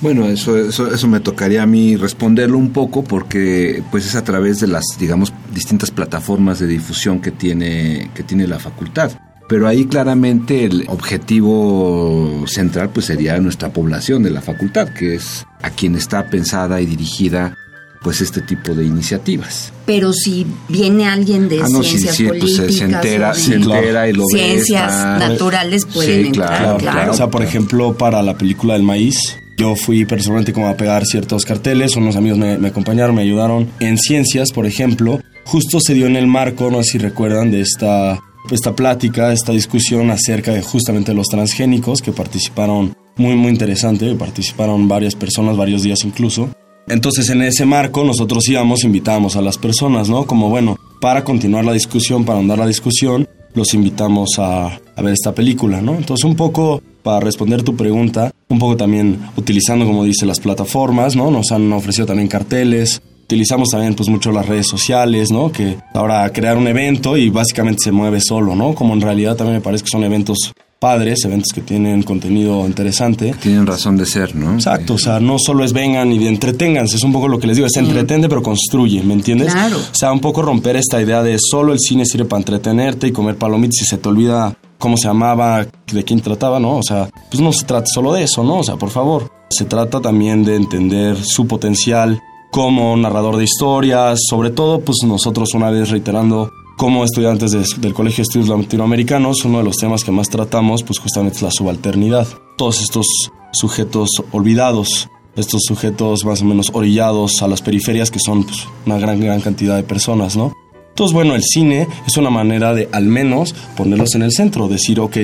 Bueno, 0.01 0.25
eso, 0.27 0.57
eso, 0.57 0.93
eso 0.93 1.07
me 1.07 1.19
tocaría 1.19 1.63
a 1.63 1.65
mí 1.65 1.95
responderlo 1.95 2.57
un 2.57 2.71
poco 2.71 3.03
porque 3.03 3.83
pues 3.91 4.05
es 4.05 4.15
a 4.15 4.23
través 4.23 4.59
de 4.59 4.67
las, 4.67 4.83
digamos, 4.97 5.33
distintas 5.53 5.91
plataformas 5.91 6.59
de 6.59 6.67
difusión 6.67 7.19
que 7.19 7.31
tiene, 7.31 8.09
que 8.13 8.23
tiene 8.23 8.47
la 8.47 8.59
facultad. 8.59 9.11
Pero 9.49 9.67
ahí 9.67 9.85
claramente 9.85 10.65
el 10.65 10.85
objetivo 10.87 12.43
central 12.45 12.91
pues 12.93 13.07
sería 13.07 13.37
nuestra 13.39 13.73
población 13.73 14.21
de 14.23 14.29
la 14.29 14.41
facultad, 14.41 14.89
que 14.89 15.15
es 15.15 15.45
a 15.63 15.71
quien 15.71 15.95
está 15.95 16.29
pensada 16.29 16.79
y 16.81 16.85
dirigida 16.85 17.57
pues 18.03 18.21
este 18.21 18.41
tipo 18.41 18.73
de 18.73 18.85
iniciativas. 18.85 19.73
Pero 19.85 20.13
si 20.13 20.45
viene 20.69 21.07
alguien 21.07 21.49
de 21.49 21.61
ah, 21.61 21.67
no, 21.69 21.83
ciencias 21.83 22.15
sí, 22.15 22.23
sí, 22.23 22.29
políticas, 22.29 22.65
pues 22.65 22.77
se 22.77 22.85
entera, 22.85 23.33
se 23.33 23.55
entera 23.55 24.07
y 24.07 24.13
lo 24.13 24.23
ciencias 24.25 24.91
ve, 25.19 25.27
naturales 25.27 25.85
pueden 25.85 26.21
Sí, 26.21 26.27
entrar, 26.27 26.47
claro, 26.47 26.77
claro. 26.77 26.97
claro. 26.97 27.11
O 27.11 27.15
sea, 27.15 27.27
por 27.29 27.43
ejemplo, 27.43 27.97
para 27.97 28.21
la 28.21 28.37
película 28.37 28.75
del 28.75 28.83
maíz, 28.83 29.37
yo 29.59 29.75
fui 29.75 30.05
personalmente 30.05 30.53
como 30.53 30.69
a 30.69 30.77
pegar 30.77 31.03
ciertos 31.05 31.43
carteles, 31.43 31.97
unos 31.97 32.15
amigos 32.15 32.39
me, 32.39 32.67
acompañaron, 32.67 33.13
me 33.13 33.23
ayudaron. 33.23 33.69
En 33.81 33.97
ciencias, 33.97 34.51
por 34.51 34.65
ejemplo, 34.65 35.19
justo 35.43 35.81
se 35.81 35.93
dio 35.93 36.07
en 36.07 36.15
el 36.15 36.27
marco, 36.27 36.71
no 36.71 36.81
sé 36.81 36.91
si 36.93 36.97
recuerdan, 36.97 37.51
de 37.51 37.59
esta, 37.59 38.17
esta 38.49 38.73
plática, 38.73 39.33
esta 39.33 39.51
discusión 39.51 40.11
acerca 40.11 40.53
de 40.53 40.61
justamente 40.61 41.13
los 41.13 41.27
transgénicos 41.27 42.01
que 42.01 42.13
participaron, 42.13 42.95
muy, 43.17 43.35
muy 43.35 43.51
interesante, 43.51 44.15
participaron 44.15 44.87
varias 44.87 45.13
personas, 45.13 45.57
varios 45.57 45.83
días 45.83 46.05
incluso. 46.05 46.49
Entonces, 46.87 47.29
en 47.29 47.41
ese 47.41 47.65
marco, 47.65 48.05
nosotros 48.05 48.47
íbamos, 48.47 48.85
invitábamos 48.85 49.35
a 49.35 49.41
las 49.41 49.57
personas, 49.57 50.07
¿no? 50.07 50.25
Como, 50.25 50.49
bueno, 50.49 50.77
para 51.01 51.25
continuar 51.25 51.65
la 51.65 51.73
discusión, 51.73 52.23
para 52.23 52.37
ahondar 52.37 52.57
la 52.57 52.65
discusión, 52.65 53.27
los 53.53 53.73
invitamos 53.73 54.39
a, 54.39 54.67
a 54.67 55.01
ver 55.01 55.13
esta 55.13 55.35
película, 55.35 55.81
¿no? 55.81 55.95
Entonces, 55.95 56.23
un 56.23 56.35
poco 56.35 56.81
para 57.03 57.19
responder 57.19 57.63
tu 57.63 57.75
pregunta, 57.75 58.31
un 58.49 58.59
poco 58.59 58.77
también 58.77 59.19
utilizando, 59.37 59.85
como 59.85 60.03
dice, 60.03 60.25
las 60.25 60.39
plataformas, 60.39 61.15
¿no? 61.15 61.31
Nos 61.31 61.51
han 61.51 61.71
ofrecido 61.73 62.07
también 62.07 62.27
carteles, 62.27 63.01
utilizamos 63.29 63.69
también 63.69 63.93
pues 63.93 64.09
mucho 64.09 64.31
las 64.31 64.47
redes 64.47 64.67
sociales, 64.67 65.31
¿no? 65.31 65.51
Que 65.51 65.77
ahora 65.93 66.27
crear 66.33 66.57
un 66.57 66.67
evento 66.67 67.15
y 67.15 67.29
básicamente 67.29 67.83
se 67.83 67.91
mueve 67.91 68.21
solo, 68.21 68.55
¿no? 68.55 68.73
Como 68.73 68.95
en 68.95 69.01
realidad 69.01 69.35
también 69.35 69.57
me 69.57 69.61
parece 69.61 69.83
que 69.83 69.91
son 69.91 70.03
eventos 70.03 70.51
padres, 70.79 71.25
eventos 71.25 71.51
que 71.53 71.61
tienen 71.61 72.01
contenido 72.03 72.65
interesante. 72.65 73.35
Tienen 73.39 73.67
razón 73.67 73.97
de 73.97 74.05
ser, 74.05 74.35
¿no? 74.35 74.55
Exacto, 74.55 74.95
o 74.95 74.97
sea, 74.97 75.19
no 75.19 75.37
solo 75.37 75.63
es 75.63 75.73
vengan 75.73 76.11
y 76.11 76.25
entreténganse, 76.25 76.95
es 76.95 77.03
un 77.03 77.11
poco 77.11 77.27
lo 77.27 77.37
que 77.37 77.47
les 77.47 77.57
digo, 77.57 77.67
es 77.67 77.77
entretente 77.77 78.29
pero 78.29 78.41
construye, 78.41 79.03
¿me 79.03 79.13
entiendes? 79.13 79.53
Claro. 79.53 79.77
O 79.77 79.95
sea, 79.95 80.11
un 80.11 80.21
poco 80.21 80.41
romper 80.41 80.77
esta 80.77 80.99
idea 80.99 81.21
de 81.21 81.37
solo 81.37 81.73
el 81.73 81.79
cine 81.79 82.05
sirve 82.05 82.25
para 82.25 82.39
entretenerte 82.39 83.07
y 83.07 83.11
comer 83.11 83.35
palomitas 83.35 83.81
y 83.83 83.85
se 83.85 83.97
te 83.97 84.09
olvida 84.09 84.55
cómo 84.79 84.97
se 84.97 85.07
llamaba, 85.07 85.67
de 85.91 86.03
quién 86.03 86.21
trataba, 86.21 86.59
¿no? 86.59 86.77
O 86.77 86.83
sea, 86.83 87.09
pues 87.29 87.41
no 87.41 87.53
se 87.53 87.65
trata 87.65 87.85
solo 87.85 88.13
de 88.13 88.23
eso, 88.23 88.43
¿no? 88.43 88.59
O 88.59 88.63
sea, 88.63 88.77
por 88.77 88.89
favor, 88.89 89.29
se 89.49 89.65
trata 89.65 90.01
también 90.01 90.43
de 90.43 90.55
entender 90.55 91.17
su 91.23 91.45
potencial 91.45 92.19
como 92.49 92.97
narrador 92.97 93.37
de 93.37 93.43
historias, 93.43 94.19
sobre 94.27 94.49
todo, 94.49 94.79
pues 94.79 94.97
nosotros 95.05 95.53
una 95.53 95.69
vez 95.69 95.89
reiterando 95.89 96.49
como 96.77 97.03
estudiantes 97.03 97.51
de, 97.51 97.63
del 97.81 97.93
Colegio 97.93 98.17
de 98.17 98.23
Estudios 98.23 98.47
Latinoamericanos, 98.47 99.43
uno 99.43 99.59
de 99.59 99.65
los 99.65 99.75
temas 99.75 100.03
que 100.03 100.11
más 100.11 100.29
tratamos, 100.29 100.81
pues 100.83 100.97
justamente 100.97 101.35
es 101.35 101.41
la 101.43 101.51
subalternidad. 101.51 102.25
Todos 102.57 102.81
estos 102.81 103.05
sujetos 103.51 104.09
olvidados, 104.31 105.09
estos 105.35 105.63
sujetos 105.67 106.23
más 106.25 106.41
o 106.41 106.45
menos 106.45 106.71
orillados 106.73 107.41
a 107.41 107.47
las 107.47 107.61
periferias, 107.61 108.09
que 108.09 108.19
son 108.19 108.45
pues, 108.45 108.65
una 108.85 108.97
gran, 108.97 109.19
gran 109.19 109.41
cantidad 109.41 109.75
de 109.75 109.83
personas, 109.83 110.37
¿no? 110.37 110.53
Entonces, 110.99 111.15
bueno, 111.15 111.33
el 111.33 111.43
cine 111.43 111.87
es 112.05 112.17
una 112.17 112.29
manera 112.29 112.73
de 112.73 112.89
al 112.91 113.05
menos 113.05 113.55
ponerlos 113.77 114.15
en 114.15 114.21
el 114.21 114.33
centro, 114.33 114.67
decir, 114.67 114.99
ok, 114.99 115.15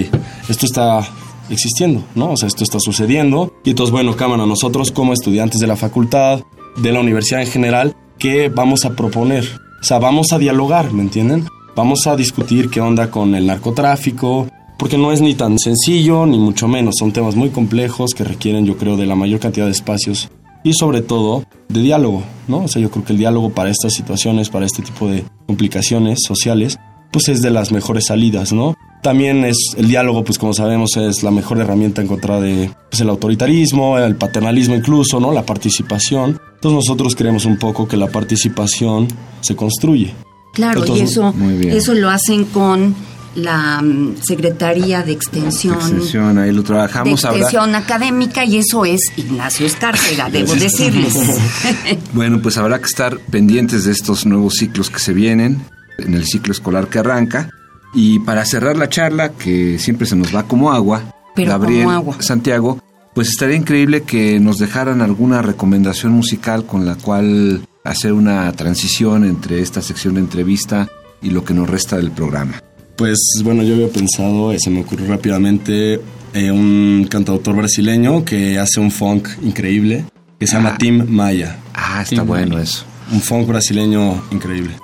esto 0.48 0.66
está 0.66 1.06
existiendo, 1.50 2.02
¿no? 2.16 2.32
O 2.32 2.38
sea, 2.38 2.48
esto 2.48 2.64
está 2.64 2.80
sucediendo. 2.80 3.52
Y 3.66 3.72
entonces, 3.72 3.92
bueno, 3.92 4.16
cámara, 4.16 4.46
nosotros 4.46 4.94
como 4.94 5.12
estudiantes 5.12 5.60
de 5.60 5.68
la 5.68 5.76
facultad, 5.76 6.40
de 6.78 6.92
la 6.94 7.02
universidad 7.02 7.42
en 7.42 7.50
general, 7.50 7.94
¿qué 8.18 8.48
vamos 8.48 8.86
a 8.86 8.96
proponer? 8.96 9.44
O 9.82 9.84
sea, 9.84 10.00
vamos 10.00 10.32
a 10.32 10.40
dialogar, 10.40 10.94
¿me 10.94 11.02
entienden? 11.02 11.46
Vamos 11.76 12.08
a 12.08 12.16
discutir 12.16 12.70
qué 12.70 12.80
onda 12.80 13.12
con 13.12 13.36
el 13.36 13.46
narcotráfico, 13.46 14.48
porque 14.80 14.98
no 14.98 15.12
es 15.12 15.20
ni 15.20 15.36
tan 15.36 15.60
sencillo, 15.60 16.26
ni 16.26 16.40
mucho 16.40 16.70
menos. 16.70 16.96
Son 16.98 17.12
temas 17.12 17.36
muy 17.36 17.50
complejos 17.50 18.12
que 18.16 18.24
requieren, 18.24 18.66
yo 18.66 18.78
creo, 18.78 18.96
de 18.96 19.08
la 19.08 19.16
mayor 19.16 19.42
cantidad 19.42 19.66
de 19.66 19.74
espacios 19.74 20.30
y 20.66 20.74
sobre 20.74 21.02
todo 21.02 21.46
de 21.70 21.80
diálogo, 21.80 22.24
¿no? 22.48 22.64
O 22.64 22.68
sea, 22.68 22.82
yo 22.82 22.92
creo 22.92 23.06
que 23.06 23.14
el 23.14 23.20
diálogo 23.20 23.52
para 23.52 23.70
estas 23.70 23.94
situaciones, 23.94 24.50
para 24.50 24.66
este 24.66 24.82
tipo 24.82 25.08
de 25.08 25.24
complicaciones 25.46 26.20
sociales, 26.28 26.78
pues 27.12 27.30
es 27.30 27.42
de 27.42 27.52
las 27.52 27.72
mejores 27.72 28.08
salidas, 28.08 28.52
¿no? 28.52 28.76
También 29.04 29.46
es 29.46 29.58
el 29.78 29.88
diálogo, 29.88 30.24
pues 30.24 30.40
como 30.40 30.54
sabemos, 30.54 30.98
es 30.98 31.22
la 31.22 31.30
mejor 31.30 31.60
herramienta 31.60 32.02
en 32.02 32.08
contra 32.08 32.42
de 32.42 32.72
pues, 32.90 33.00
el 33.00 33.10
autoritarismo, 33.10 34.00
el 34.00 34.16
paternalismo 34.16 34.76
incluso, 34.76 35.20
¿no? 35.20 35.32
La 35.32 35.46
participación. 35.46 36.42
Entonces 36.56 36.76
nosotros 36.76 37.16
creemos 37.16 37.46
un 37.46 37.60
poco 37.60 37.88
que 37.88 37.96
la 37.96 38.08
participación 38.08 39.08
se 39.42 39.56
construye. 39.56 40.14
Claro, 40.56 40.80
Entonces, 40.80 41.10
y 41.10 41.12
eso, 41.12 41.34
eso 41.70 41.94
lo 41.94 42.10
hacen 42.10 42.46
con 42.46 42.96
la 43.36 43.82
mm, 43.82 44.16
Secretaría 44.22 45.04
de 45.04 45.12
Extensión, 45.12 45.76
Extensión, 45.76 46.38
ahí 46.38 46.52
lo 46.52 46.62
de 46.62 46.68
trabajamos. 46.68 47.24
habrá- 47.26 47.38
Extensión 47.42 47.76
Académica 47.76 48.46
y 48.46 48.58
eso 48.58 48.86
es 48.86 49.02
Ignacio 49.18 49.66
Escárcega, 49.66 50.30
debo 50.30 50.54
decirles. 50.56 51.16
Bueno, 52.14 52.42
pues 52.42 52.58
habrá 52.58 52.80
que 52.80 52.86
estar 52.86 53.18
pendientes 53.30 53.84
de 53.86 53.92
estos 53.92 54.26
nuevos 54.26 54.54
ciclos 54.56 54.90
que 54.90 55.00
se 55.00 55.14
vienen, 55.14 55.62
en 55.98 56.14
el 56.14 56.26
ciclo 56.26 56.52
escolar 56.54 56.88
que 56.88 57.00
arranca. 57.00 57.50
Y 57.94 58.20
para 58.20 58.46
cerrar 58.46 58.78
la 58.78 58.90
charla, 58.90 59.32
que 59.34 59.80
siempre 59.80 60.06
se 60.08 60.16
nos 60.16 60.36
va 60.36 60.44
como 60.44 60.72
agua, 60.72 61.14
Pero 61.36 61.52
Gabriel 61.52 61.84
como 61.86 61.92
agua. 61.96 62.16
Santiago, 62.20 62.82
pues 63.14 63.30
estaría 63.30 63.56
increíble 63.56 64.04
que 64.04 64.40
nos 64.40 64.58
dejaran 64.58 65.02
alguna 65.02 65.42
recomendación 65.42 66.12
musical 66.12 66.66
con 66.66 66.86
la 66.86 66.96
cual 66.96 67.66
hacer 67.86 68.12
una 68.14 68.52
transición 68.54 69.24
entre 69.26 69.62
esta 69.62 69.82
sección 69.82 70.16
de 70.16 70.22
entrevista 70.22 70.88
y 71.22 71.30
lo 71.30 71.44
que 71.46 71.54
nos 71.54 71.70
resta 71.70 71.96
del 71.98 72.12
programa. 72.12 72.62
Pues 72.98 73.18
bueno, 73.44 73.64
yo 73.64 73.74
había 73.76 73.90
pensado, 73.90 74.52
eh, 74.54 74.58
se 74.60 74.70
me 74.70 74.82
ocurrió 74.82 75.08
rápidamente, 75.08 76.00
eh, 76.34 76.52
un 76.52 77.08
cantautor 77.10 77.56
brasileño 77.56 78.24
que 78.24 78.58
hace 78.58 78.80
un 78.80 78.90
funk 78.92 79.28
increíble, 79.44 80.06
que 80.40 80.48
se 80.48 80.54
llama 80.56 80.72
Ah. 80.76 80.78
Tim 80.78 81.06
Maya. 81.10 81.58
Ah, 81.74 82.02
está 82.04 82.16
Tim 82.18 82.26
bueno 82.28 82.56
Maya. 82.56 82.64
eso. 82.64 82.86
Un 83.12 83.22
funk 83.22 83.48
brasileño 83.48 84.24
increíble. 84.32 84.76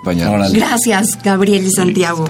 Gracias, 0.54 1.17
Gabriel 1.24 1.65
y 1.65 1.71
Santiago. 1.71 2.26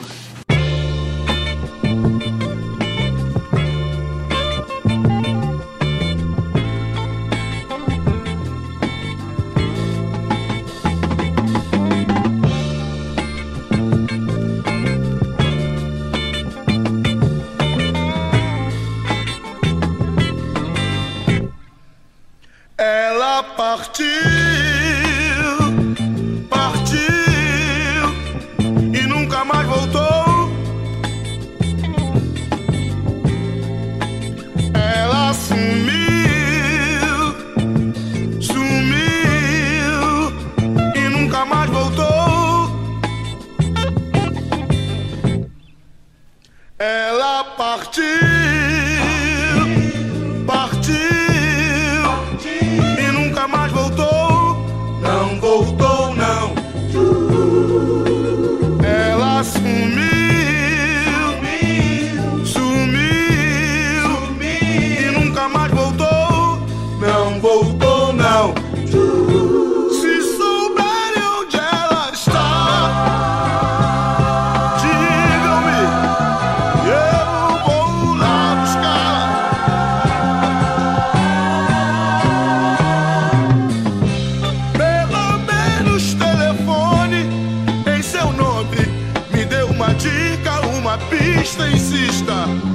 insista, 91.41 91.67
insista. 91.67 92.70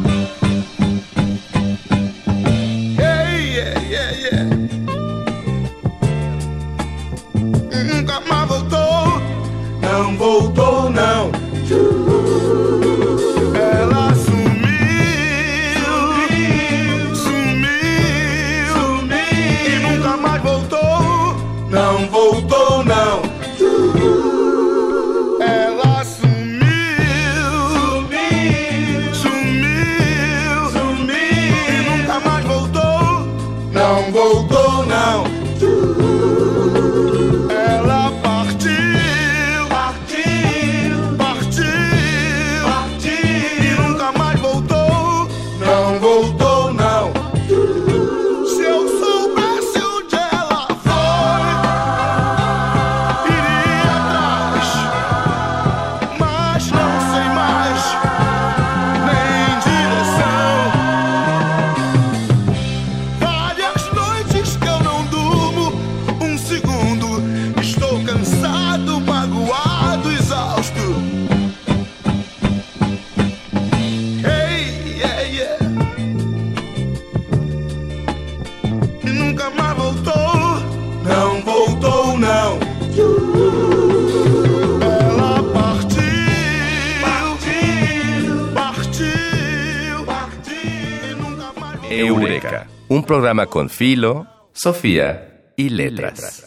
Programa 93.07 93.47
con 93.47 93.71
filo, 93.71 94.27
Sofía 94.53 95.53
y 95.57 95.69
letras. 95.69 96.45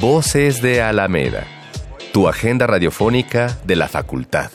Voces 0.00 0.62
de 0.62 0.80
Alameda, 0.80 1.44
tu 2.12 2.28
agenda 2.28 2.66
radiofónica 2.66 3.58
de 3.64 3.76
la 3.76 3.88
facultad. 3.88 4.50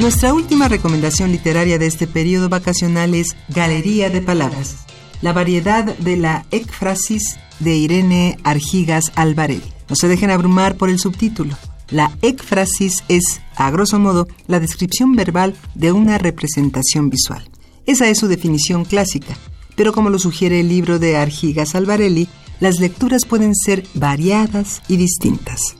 Nuestra 0.00 0.34
última 0.34 0.68
recomendación 0.68 1.30
literaria 1.30 1.78
de 1.78 1.86
este 1.86 2.06
periodo 2.06 2.48
vacacional 2.48 3.14
es 3.14 3.36
Galería 3.48 4.10
de 4.10 4.22
Palabras, 4.22 4.86
la 5.22 5.32
variedad 5.32 5.84
de 5.84 6.16
la 6.16 6.46
ecfrasis 6.50 7.38
de 7.60 7.74
Irene 7.76 8.38
Argigas 8.44 9.12
Alvarelli. 9.14 9.75
No 9.88 9.96
se 9.96 10.08
dejen 10.08 10.30
abrumar 10.30 10.76
por 10.76 10.90
el 10.90 10.98
subtítulo. 10.98 11.56
La 11.90 12.10
ecfrasis 12.22 13.04
es, 13.08 13.40
a 13.54 13.70
grosso 13.70 13.98
modo, 13.98 14.26
la 14.48 14.58
descripción 14.58 15.14
verbal 15.14 15.54
de 15.74 15.92
una 15.92 16.18
representación 16.18 17.10
visual. 17.10 17.48
Esa 17.86 18.08
es 18.08 18.18
su 18.18 18.26
definición 18.26 18.84
clásica, 18.84 19.36
pero 19.76 19.92
como 19.92 20.10
lo 20.10 20.18
sugiere 20.18 20.60
el 20.60 20.68
libro 20.68 20.98
de 20.98 21.16
Argigas 21.16 21.76
Alvarelli, 21.76 22.28
las 22.58 22.80
lecturas 22.80 23.24
pueden 23.24 23.54
ser 23.54 23.86
variadas 23.94 24.82
y 24.88 24.96
distintas. 24.96 25.76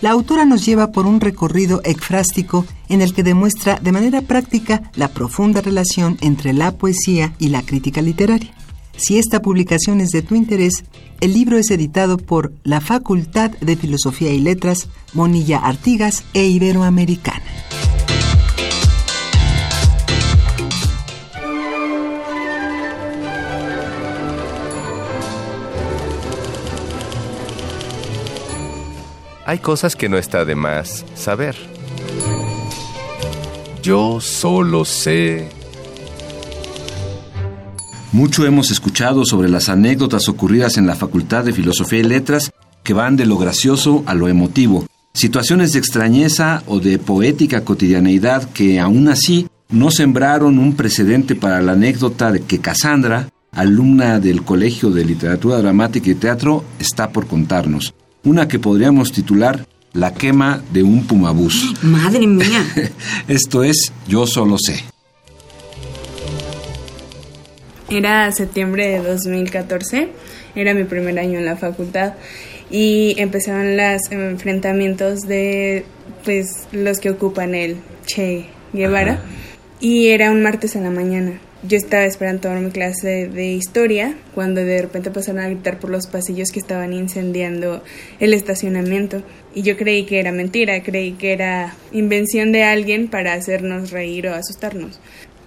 La 0.00 0.10
autora 0.10 0.44
nos 0.44 0.64
lleva 0.64 0.92
por 0.92 1.06
un 1.06 1.20
recorrido 1.20 1.80
ecfrástico 1.84 2.64
en 2.88 3.02
el 3.02 3.12
que 3.12 3.24
demuestra 3.24 3.80
de 3.80 3.90
manera 3.90 4.22
práctica 4.22 4.92
la 4.94 5.08
profunda 5.08 5.60
relación 5.60 6.16
entre 6.20 6.52
la 6.52 6.76
poesía 6.76 7.34
y 7.40 7.48
la 7.48 7.62
crítica 7.62 8.00
literaria. 8.00 8.54
Si 8.98 9.16
esta 9.16 9.40
publicación 9.40 10.00
es 10.00 10.08
de 10.08 10.22
tu 10.22 10.34
interés, 10.34 10.84
el 11.20 11.32
libro 11.32 11.56
es 11.56 11.70
editado 11.70 12.18
por 12.18 12.52
la 12.64 12.80
Facultad 12.80 13.52
de 13.52 13.76
Filosofía 13.76 14.32
y 14.32 14.40
Letras, 14.40 14.88
Monilla 15.14 15.58
Artigas 15.58 16.24
e 16.34 16.46
Iberoamericana. 16.46 17.44
Hay 29.46 29.60
cosas 29.60 29.94
que 29.94 30.08
no 30.08 30.18
está 30.18 30.44
de 30.44 30.56
más 30.56 31.06
saber. 31.14 31.56
Yo 33.80 34.20
solo 34.20 34.84
sé 34.84 35.48
Mucho 38.12 38.46
hemos 38.46 38.70
escuchado 38.70 39.26
sobre 39.26 39.50
las 39.50 39.68
anécdotas 39.68 40.28
ocurridas 40.28 40.78
en 40.78 40.86
la 40.86 40.96
Facultad 40.96 41.44
de 41.44 41.52
Filosofía 41.52 41.98
y 41.98 42.04
Letras 42.04 42.50
que 42.82 42.94
van 42.94 43.16
de 43.16 43.26
lo 43.26 43.36
gracioso 43.36 44.02
a 44.06 44.14
lo 44.14 44.28
emotivo, 44.28 44.86
situaciones 45.12 45.72
de 45.72 45.78
extrañeza 45.78 46.62
o 46.66 46.80
de 46.80 46.98
poética 46.98 47.64
cotidianeidad 47.64 48.48
que 48.50 48.80
aún 48.80 49.08
así 49.08 49.46
no 49.68 49.90
sembraron 49.90 50.58
un 50.58 50.74
precedente 50.74 51.34
para 51.34 51.60
la 51.60 51.72
anécdota 51.72 52.32
de 52.32 52.40
que 52.40 52.60
Cassandra, 52.60 53.28
alumna 53.52 54.20
del 54.20 54.42
Colegio 54.42 54.88
de 54.90 55.04
Literatura 55.04 55.58
Dramática 55.58 56.10
y 56.10 56.14
Teatro, 56.14 56.64
está 56.78 57.10
por 57.10 57.26
contarnos. 57.26 57.92
Una 58.24 58.48
que 58.48 58.58
podríamos 58.58 59.12
titular 59.12 59.66
La 59.92 60.14
quema 60.14 60.62
de 60.72 60.82
un 60.82 61.06
pumabús. 61.06 61.74
Madre 61.82 62.26
mía. 62.26 62.64
Esto 63.28 63.64
es 63.64 63.92
Yo 64.06 64.26
solo 64.26 64.56
sé. 64.58 64.84
Era 67.90 68.30
septiembre 68.32 68.88
de 68.88 68.98
2014, 68.98 70.08
era 70.54 70.74
mi 70.74 70.84
primer 70.84 71.18
año 71.18 71.38
en 71.38 71.46
la 71.46 71.56
facultad 71.56 72.14
y 72.70 73.14
empezaron 73.16 73.78
los 73.78 74.10
enfrentamientos 74.10 75.22
de 75.22 75.86
pues 76.22 76.66
los 76.72 76.98
que 76.98 77.08
ocupan 77.08 77.54
el 77.54 77.78
Che 78.04 78.44
Guevara 78.74 79.22
y 79.80 80.08
era 80.08 80.30
un 80.30 80.42
martes 80.42 80.76
en 80.76 80.84
la 80.84 80.90
mañana. 80.90 81.40
Yo 81.62 81.76
estaba 81.76 82.04
esperando 82.04 82.42
tomar 82.42 82.60
mi 82.60 82.70
clase 82.70 83.26
de 83.26 83.52
historia 83.52 84.14
cuando 84.34 84.60
de 84.60 84.80
repente 84.80 85.10
pasaron 85.10 85.40
a 85.40 85.48
gritar 85.48 85.80
por 85.80 85.90
los 85.90 86.06
pasillos 86.06 86.50
que 86.52 86.60
estaban 86.60 86.92
incendiando 86.92 87.82
el 88.20 88.32
estacionamiento 88.32 89.22
y 89.54 89.62
yo 89.62 89.76
creí 89.76 90.04
que 90.04 90.20
era 90.20 90.30
mentira, 90.30 90.82
creí 90.82 91.12
que 91.12 91.32
era 91.32 91.74
invención 91.90 92.52
de 92.52 92.62
alguien 92.62 93.08
para 93.08 93.32
hacernos 93.32 93.90
reír 93.90 94.28
o 94.28 94.34
asustarnos. 94.34 95.00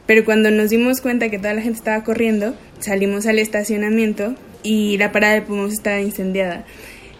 Pero 0.05 0.25
cuando 0.25 0.51
nos 0.51 0.69
dimos 0.69 1.01
cuenta 1.01 1.29
que 1.29 1.37
toda 1.37 1.53
la 1.53 1.61
gente 1.61 1.77
estaba 1.77 2.03
corriendo, 2.03 2.55
salimos 2.79 3.25
al 3.25 3.39
estacionamiento 3.39 4.35
y 4.63 4.97
la 4.97 5.11
parada 5.11 5.35
de 5.35 5.41
Pumos 5.41 5.73
estaba 5.73 6.01
incendiada. 6.01 6.65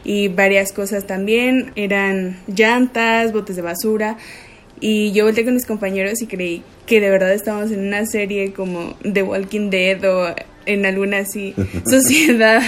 Y 0.03 0.29
varias 0.29 0.71
cosas 0.71 1.05
también, 1.05 1.71
eran 1.75 2.37
llantas, 2.47 3.33
botes 3.33 3.55
de 3.55 3.61
basura. 3.61 4.17
Y 4.79 5.11
yo 5.11 5.25
volteé 5.25 5.45
con 5.45 5.53
mis 5.53 5.67
compañeros 5.67 6.21
y 6.21 6.27
creí 6.27 6.63
que 6.87 6.99
de 6.99 7.09
verdad 7.09 7.33
estábamos 7.33 7.71
en 7.71 7.81
una 7.85 8.05
serie 8.07 8.51
como 8.51 8.95
The 9.03 9.21
Walking 9.21 9.69
Dead 9.69 10.03
o 10.03 10.33
en 10.65 10.85
alguna 10.85 11.19
así 11.19 11.53
sociedad 11.89 12.61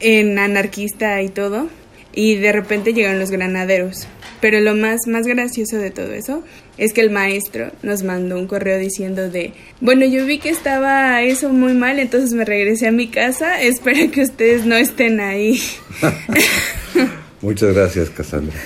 en 0.00 0.38
anarquista 0.38 1.22
y 1.22 1.30
todo. 1.30 1.68
Y 2.12 2.36
de 2.36 2.52
repente 2.52 2.92
llegan 2.92 3.18
los 3.18 3.30
granaderos. 3.30 4.06
Pero 4.40 4.60
lo 4.60 4.74
más, 4.74 5.06
más 5.06 5.26
gracioso 5.26 5.76
de 5.76 5.90
todo 5.90 6.12
eso 6.12 6.42
es 6.76 6.92
que 6.92 7.00
el 7.00 7.10
maestro 7.10 7.70
nos 7.82 8.02
mandó 8.02 8.36
un 8.36 8.46
correo 8.46 8.78
diciendo 8.78 9.30
de, 9.30 9.52
bueno, 9.80 10.04
yo 10.06 10.26
vi 10.26 10.38
que 10.38 10.50
estaba 10.50 11.22
eso 11.22 11.50
muy 11.50 11.74
mal, 11.74 11.98
entonces 11.98 12.32
me 12.32 12.44
regresé 12.44 12.88
a 12.88 12.92
mi 12.92 13.08
casa, 13.08 13.60
espero 13.62 14.10
que 14.10 14.22
ustedes 14.22 14.66
no 14.66 14.76
estén 14.76 15.20
ahí. 15.20 15.60
Muchas 17.40 17.74
gracias, 17.74 18.10
Cassandra. 18.10 18.56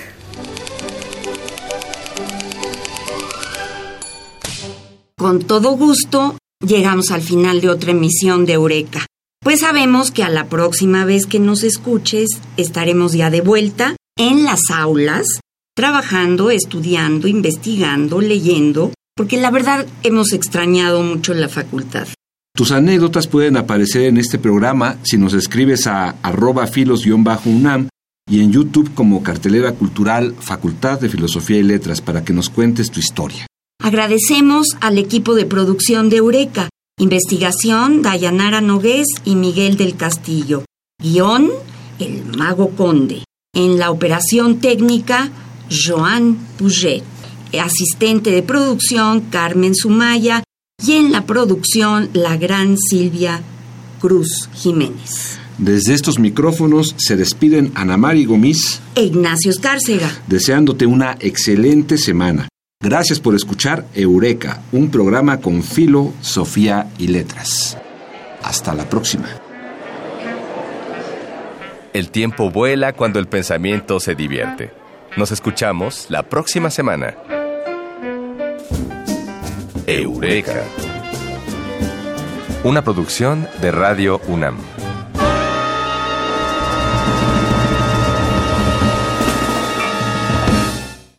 Con 5.17 5.41
todo 5.45 5.71
gusto, 5.71 6.37
llegamos 6.65 7.11
al 7.11 7.21
final 7.21 7.59
de 7.59 7.69
otra 7.69 7.91
emisión 7.91 8.45
de 8.45 8.53
Eureka. 8.53 9.05
Pues 9.41 9.59
sabemos 9.61 10.11
que 10.11 10.23
a 10.23 10.29
la 10.29 10.47
próxima 10.47 11.03
vez 11.03 11.25
que 11.25 11.39
nos 11.39 11.63
escuches 11.63 12.29
estaremos 12.55 13.13
ya 13.13 13.29
de 13.29 13.41
vuelta 13.41 13.95
en 14.17 14.45
las 14.45 14.59
aulas, 14.69 15.25
trabajando, 15.79 16.51
estudiando, 16.51 17.29
investigando, 17.29 18.19
leyendo, 18.19 18.91
porque 19.15 19.37
la 19.37 19.49
verdad 19.49 19.87
hemos 20.03 20.33
extrañado 20.33 21.01
mucho 21.03 21.33
la 21.33 21.47
facultad. 21.47 22.05
Tus 22.53 22.73
anécdotas 22.73 23.27
pueden 23.27 23.55
aparecer 23.55 24.01
en 24.01 24.17
este 24.17 24.39
programa 24.39 24.97
si 25.03 25.17
nos 25.17 25.33
escribes 25.33 25.87
a 25.87 26.17
arroba 26.21 26.67
filos-unam 26.67 27.87
y 28.29 28.41
en 28.41 28.51
YouTube 28.51 28.93
como 28.93 29.23
cartelera 29.23 29.71
cultural 29.71 30.35
Facultad 30.37 30.99
de 30.99 31.07
Filosofía 31.07 31.59
y 31.59 31.63
Letras 31.63 32.01
para 32.01 32.25
que 32.25 32.33
nos 32.33 32.49
cuentes 32.49 32.91
tu 32.91 32.99
historia. 32.99 33.47
Agradecemos 33.81 34.75
al 34.81 34.97
equipo 34.97 35.33
de 35.33 35.45
producción 35.45 36.09
de 36.09 36.17
Eureka, 36.17 36.67
investigación 36.99 38.01
Dayanara 38.01 38.59
Nogués 38.59 39.07
y 39.23 39.35
Miguel 39.35 39.77
del 39.77 39.95
Castillo, 39.95 40.65
guion 41.01 41.49
El 41.99 42.25
Mago 42.37 42.71
Conde, 42.71 43.23
en 43.55 43.79
la 43.79 43.91
operación 43.91 44.59
técnica 44.59 45.31
Joan 45.69 46.37
Puget, 46.57 47.03
asistente 47.61 48.31
de 48.31 48.43
producción 48.43 49.21
Carmen 49.21 49.75
Sumaya 49.75 50.43
y 50.85 50.93
en 50.93 51.11
la 51.11 51.25
producción 51.25 52.09
la 52.13 52.37
gran 52.37 52.77
Silvia 52.77 53.41
Cruz 53.99 54.49
Jiménez. 54.53 55.37
Desde 55.57 55.93
estos 55.93 56.19
micrófonos 56.19 56.95
se 56.97 57.17
despiden 57.17 57.71
Ana 57.75 57.97
Mari 57.97 58.25
Gomis 58.25 58.81
e 58.95 59.03
Ignacio 59.03 59.51
Escárcega, 59.51 60.09
deseándote 60.27 60.85
una 60.85 61.17
excelente 61.19 61.97
semana. 61.97 62.47
Gracias 62.81 63.19
por 63.19 63.35
escuchar 63.35 63.85
Eureka, 63.93 64.61
un 64.71 64.89
programa 64.89 65.41
con 65.41 65.63
filo, 65.63 66.13
Sofía 66.21 66.89
y 66.97 67.07
letras. 67.07 67.77
Hasta 68.41 68.73
la 68.73 68.89
próxima. 68.89 69.27
El 71.91 72.09
tiempo 72.09 72.51
vuela 72.51 72.93
cuando 72.93 73.19
el 73.19 73.27
pensamiento 73.27 73.99
se 73.99 74.15
divierte. 74.15 74.78
Nos 75.19 75.33
escuchamos 75.33 76.05
la 76.07 76.23
próxima 76.23 76.69
semana. 76.69 77.13
Eureka. 79.85 80.63
Una 82.63 82.81
producción 82.85 83.45
de 83.61 83.69
Radio 83.71 84.21
UNAM. 84.29 84.55